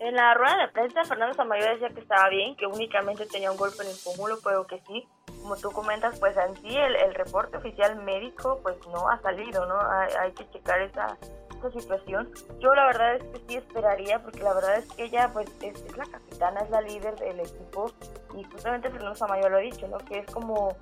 En 0.00 0.14
la 0.14 0.34
rueda 0.34 0.58
de 0.58 0.68
prensa, 0.68 1.04
Fernando 1.04 1.34
Samayoa 1.34 1.70
decía 1.70 1.88
que 1.90 2.00
estaba 2.00 2.28
bien, 2.28 2.56
que 2.56 2.66
únicamente 2.66 3.26
tenía 3.26 3.50
un 3.50 3.56
golpe 3.56 3.82
en 3.82 3.90
el 3.90 3.96
pómulo, 4.04 4.38
pero 4.42 4.66
que 4.66 4.80
sí, 4.86 5.06
como 5.40 5.56
tú 5.56 5.70
comentas, 5.70 6.18
pues 6.18 6.36
en 6.36 6.56
sí 6.56 6.76
el, 6.76 7.14
reporte 7.14 7.58
oficial 7.58 7.96
médico 8.02 8.60
pues 8.62 8.76
no 8.88 9.08
ha 9.08 9.20
salido, 9.20 9.66
¿no? 9.66 9.78
Hay, 10.18 10.32
que 10.32 10.48
checar 10.50 10.80
esa, 10.80 11.16
situación. 11.72 12.30
Yo 12.60 12.74
la 12.74 12.84
verdad 12.84 13.16
es 13.16 13.22
que 13.24 13.40
sí 13.48 13.56
esperaría, 13.56 14.22
porque 14.22 14.42
la 14.42 14.52
verdad 14.52 14.76
es 14.76 14.86
que 14.92 15.04
ella 15.04 15.30
pues 15.32 15.48
es, 15.62 15.96
la 15.96 16.04
capitana, 16.04 16.60
es 16.60 16.68
la 16.68 16.82
líder 16.82 17.16
del 17.16 17.40
equipo, 17.40 17.90
y 18.34 18.44
justamente 18.44 18.90
Fernando 18.90 19.14
Samayoa 19.14 19.48
lo 19.48 19.56
ha 19.56 19.60
dicho, 19.60 19.88
¿no? 19.88 19.96
Que 19.96 20.18
es 20.18 20.30
como 20.30 20.76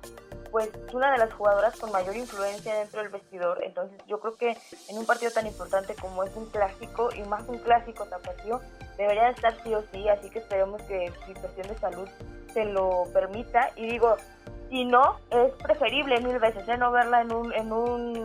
pues 0.53 0.69
una 0.93 1.11
de 1.11 1.17
las 1.17 1.33
jugadoras 1.33 1.75
con 1.79 1.91
mayor 1.91 2.15
influencia 2.15 2.75
dentro 2.75 3.01
del 3.01 3.09
vestidor. 3.09 3.63
Entonces 3.63 3.97
yo 4.07 4.19
creo 4.19 4.35
que 4.35 4.55
en 4.87 4.97
un 4.99 5.05
partido 5.07 5.31
tan 5.31 5.47
importante 5.47 5.95
como 5.95 6.23
es 6.23 6.33
un 6.35 6.45
clásico 6.51 7.09
y 7.15 7.23
más 7.23 7.43
un 7.47 7.57
clásico 7.57 8.05
tapatío, 8.05 8.61
debería 8.95 9.29
estar 9.29 9.55
sí 9.63 9.73
o 9.73 9.83
sí, 9.91 10.07
así 10.07 10.29
que 10.29 10.37
esperemos 10.37 10.79
que 10.83 11.11
su 11.11 11.33
situación 11.33 11.67
de 11.69 11.77
salud 11.79 12.07
se 12.53 12.65
lo 12.65 13.05
permita. 13.11 13.71
Y 13.75 13.87
digo, 13.87 14.15
si 14.69 14.85
no, 14.85 15.17
es 15.31 15.51
preferible 15.53 16.21
mil 16.21 16.37
veces 16.37 16.69
¿eh? 16.69 16.77
no 16.77 16.91
verla 16.91 17.21
en 17.21 17.33
un, 17.33 17.51
en, 17.51 17.71
un, 17.71 18.15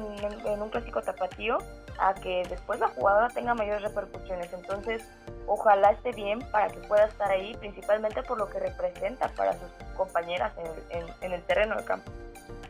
en, 0.45 0.63
un 0.63 0.69
clásico 0.69 1.01
tapatío 1.01 1.57
a 1.99 2.15
que 2.15 2.45
después 2.49 2.81
la 2.81 2.89
jugadora 2.89 3.29
tenga 3.29 3.55
mayores 3.55 3.83
repercusiones. 3.83 4.53
Entonces, 4.53 5.05
ojalá 5.47 5.93
esté 5.93 6.13
bien 6.13 6.39
para 6.51 6.69
que 6.69 6.79
pueda 6.81 7.07
estar 7.07 7.31
ahí, 7.31 7.57
principalmente 7.57 8.23
por 8.23 8.39
lo 8.39 8.49
que 8.49 8.61
representa 8.61 9.29
para 9.37 9.53
sus 9.53 9.71
compañeras 9.97 10.53
en 10.59 11.01
el, 11.01 11.15
en 11.21 11.33
el 11.33 11.43
terreno 11.43 11.77
de 11.77 11.85
campo. 11.85 12.11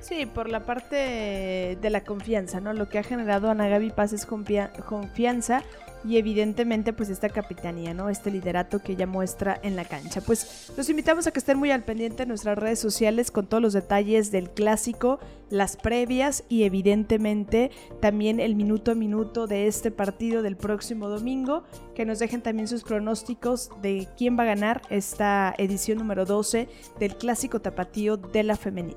Sí, 0.00 0.26
por 0.26 0.48
la 0.48 0.64
parte 0.64 1.76
de 1.80 1.90
la 1.90 2.04
confianza, 2.04 2.60
¿no? 2.60 2.72
Lo 2.72 2.88
que 2.88 2.98
ha 2.98 3.02
generado 3.02 3.50
Ana 3.50 3.68
Gaby 3.68 3.90
Paz 3.90 4.12
es 4.12 4.26
confianza 4.26 5.62
y 6.04 6.16
evidentemente 6.16 6.92
pues 6.92 7.08
esta 7.10 7.28
capitanía, 7.28 7.94
¿no? 7.94 8.08
Este 8.08 8.30
liderato 8.30 8.80
que 8.80 8.92
ella 8.92 9.06
muestra 9.06 9.58
en 9.62 9.76
la 9.76 9.84
cancha. 9.84 10.20
Pues 10.20 10.72
los 10.76 10.88
invitamos 10.88 11.26
a 11.26 11.32
que 11.32 11.38
estén 11.38 11.58
muy 11.58 11.70
al 11.70 11.82
pendiente 11.82 12.22
en 12.22 12.28
nuestras 12.28 12.56
redes 12.56 12.78
sociales 12.78 13.30
con 13.30 13.46
todos 13.46 13.62
los 13.62 13.72
detalles 13.72 14.30
del 14.30 14.50
clásico, 14.50 15.18
las 15.50 15.76
previas 15.76 16.44
y 16.48 16.62
evidentemente 16.64 17.70
también 18.00 18.40
el 18.40 18.54
minuto 18.54 18.92
a 18.92 18.94
minuto 18.94 19.46
de 19.46 19.66
este 19.66 19.90
partido 19.90 20.42
del 20.42 20.56
próximo 20.56 21.08
domingo, 21.08 21.64
que 21.94 22.06
nos 22.06 22.18
dejen 22.18 22.42
también 22.42 22.68
sus 22.68 22.84
pronósticos 22.84 23.70
de 23.82 24.08
quién 24.16 24.38
va 24.38 24.44
a 24.44 24.46
ganar 24.46 24.82
esta 24.90 25.54
edición 25.58 25.98
número 25.98 26.24
12 26.24 26.68
del 27.00 27.16
clásico 27.16 27.60
tapatío 27.60 28.16
de 28.16 28.44
la 28.44 28.56
femenil. 28.56 28.96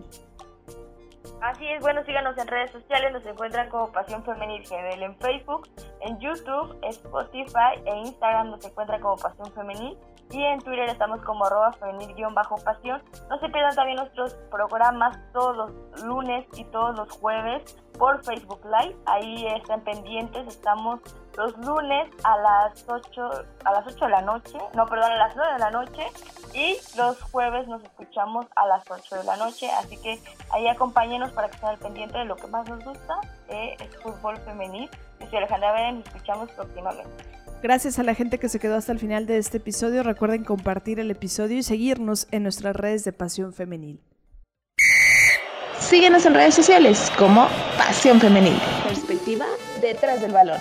Así 1.41 1.67
es, 1.67 1.81
bueno, 1.81 2.03
síganos 2.05 2.37
en 2.37 2.47
redes 2.47 2.69
sociales, 2.69 3.11
nos 3.11 3.25
encuentran 3.25 3.67
como 3.69 3.91
Pasión 3.91 4.23
Femenil 4.23 4.61
GDL 4.61 5.01
en 5.01 5.15
Facebook, 5.15 5.67
en 6.01 6.19
YouTube, 6.19 6.77
Spotify 6.83 7.81
e 7.83 7.97
Instagram 7.97 8.51
nos 8.51 8.63
encuentran 8.63 9.01
como 9.01 9.17
Pasión 9.17 9.51
Femenil 9.53 9.97
y 10.31 10.43
en 10.43 10.59
Twitter 10.59 10.89
estamos 10.89 11.21
como 11.21 11.45
arroba 11.45 11.73
femenil-pasión. 11.73 13.01
No 13.29 13.39
se 13.39 13.49
pierdan 13.49 13.75
también 13.75 13.97
nuestros 13.97 14.33
programas 14.49 15.17
todos 15.33 15.55
los 15.57 16.03
lunes 16.03 16.45
y 16.53 16.63
todos 16.65 16.95
los 16.95 17.11
jueves 17.17 17.77
por 17.97 18.23
Facebook 18.23 18.61
Live. 18.65 18.95
Ahí 19.05 19.45
están 19.47 19.81
pendientes, 19.81 20.47
estamos 20.47 20.99
los 21.37 21.57
lunes 21.59 22.09
a 22.23 22.37
las 22.37 22.85
8, 22.87 23.29
a 23.63 23.71
las 23.71 23.87
8 23.87 24.05
de 24.05 24.11
la 24.11 24.21
noche, 24.21 24.57
no, 24.73 24.85
perdón, 24.85 25.11
a 25.11 25.17
las 25.17 25.35
9 25.35 25.53
de 25.53 25.59
la 25.59 25.71
noche 25.71 26.07
y 26.53 26.77
los 26.97 27.21
jueves 27.23 27.67
nos 27.67 27.83
escuchamos 27.83 28.45
a 28.55 28.67
las 28.67 28.89
8 28.89 29.15
de 29.15 29.23
la 29.23 29.37
noche, 29.37 29.69
así 29.71 29.97
que 30.01 30.19
ahí 30.51 30.67
acompáñenos 30.67 31.31
para 31.31 31.47
que 31.49 31.55
estén 31.55 31.69
al 31.69 31.77
pendiente 31.77 32.17
de 32.17 32.25
lo 32.25 32.35
que 32.35 32.47
más 32.47 32.67
nos 32.67 32.83
gusta, 32.83 33.13
eh, 33.47 33.75
es 33.79 33.95
fútbol 34.01 34.37
femenil. 34.39 34.89
Yo 35.19 35.27
soy 35.27 35.37
Alejandra 35.37 35.71
Vera 35.71 35.91
nos 35.91 36.05
escuchamos 36.07 36.51
próximamente. 36.51 37.30
Gracias 37.61 37.99
a 37.99 38.03
la 38.03 38.15
gente 38.15 38.39
que 38.39 38.49
se 38.49 38.59
quedó 38.59 38.75
hasta 38.75 38.91
el 38.91 38.97
final 38.97 39.27
de 39.27 39.37
este 39.37 39.57
episodio. 39.57 40.01
Recuerden 40.01 40.43
compartir 40.43 40.99
el 40.99 41.11
episodio 41.11 41.57
y 41.57 41.63
seguirnos 41.63 42.27
en 42.31 42.41
nuestras 42.43 42.75
redes 42.75 43.03
de 43.03 43.13
Pasión 43.13 43.53
Femenil. 43.53 44.01
Síguenos 45.79 46.25
en 46.25 46.33
redes 46.33 46.55
sociales 46.55 47.11
como 47.17 47.47
Pasión 47.77 48.19
Femenil. 48.19 48.57
Perspectiva 48.87 49.45
detrás 49.79 50.21
del 50.21 50.31
balón. 50.31 50.59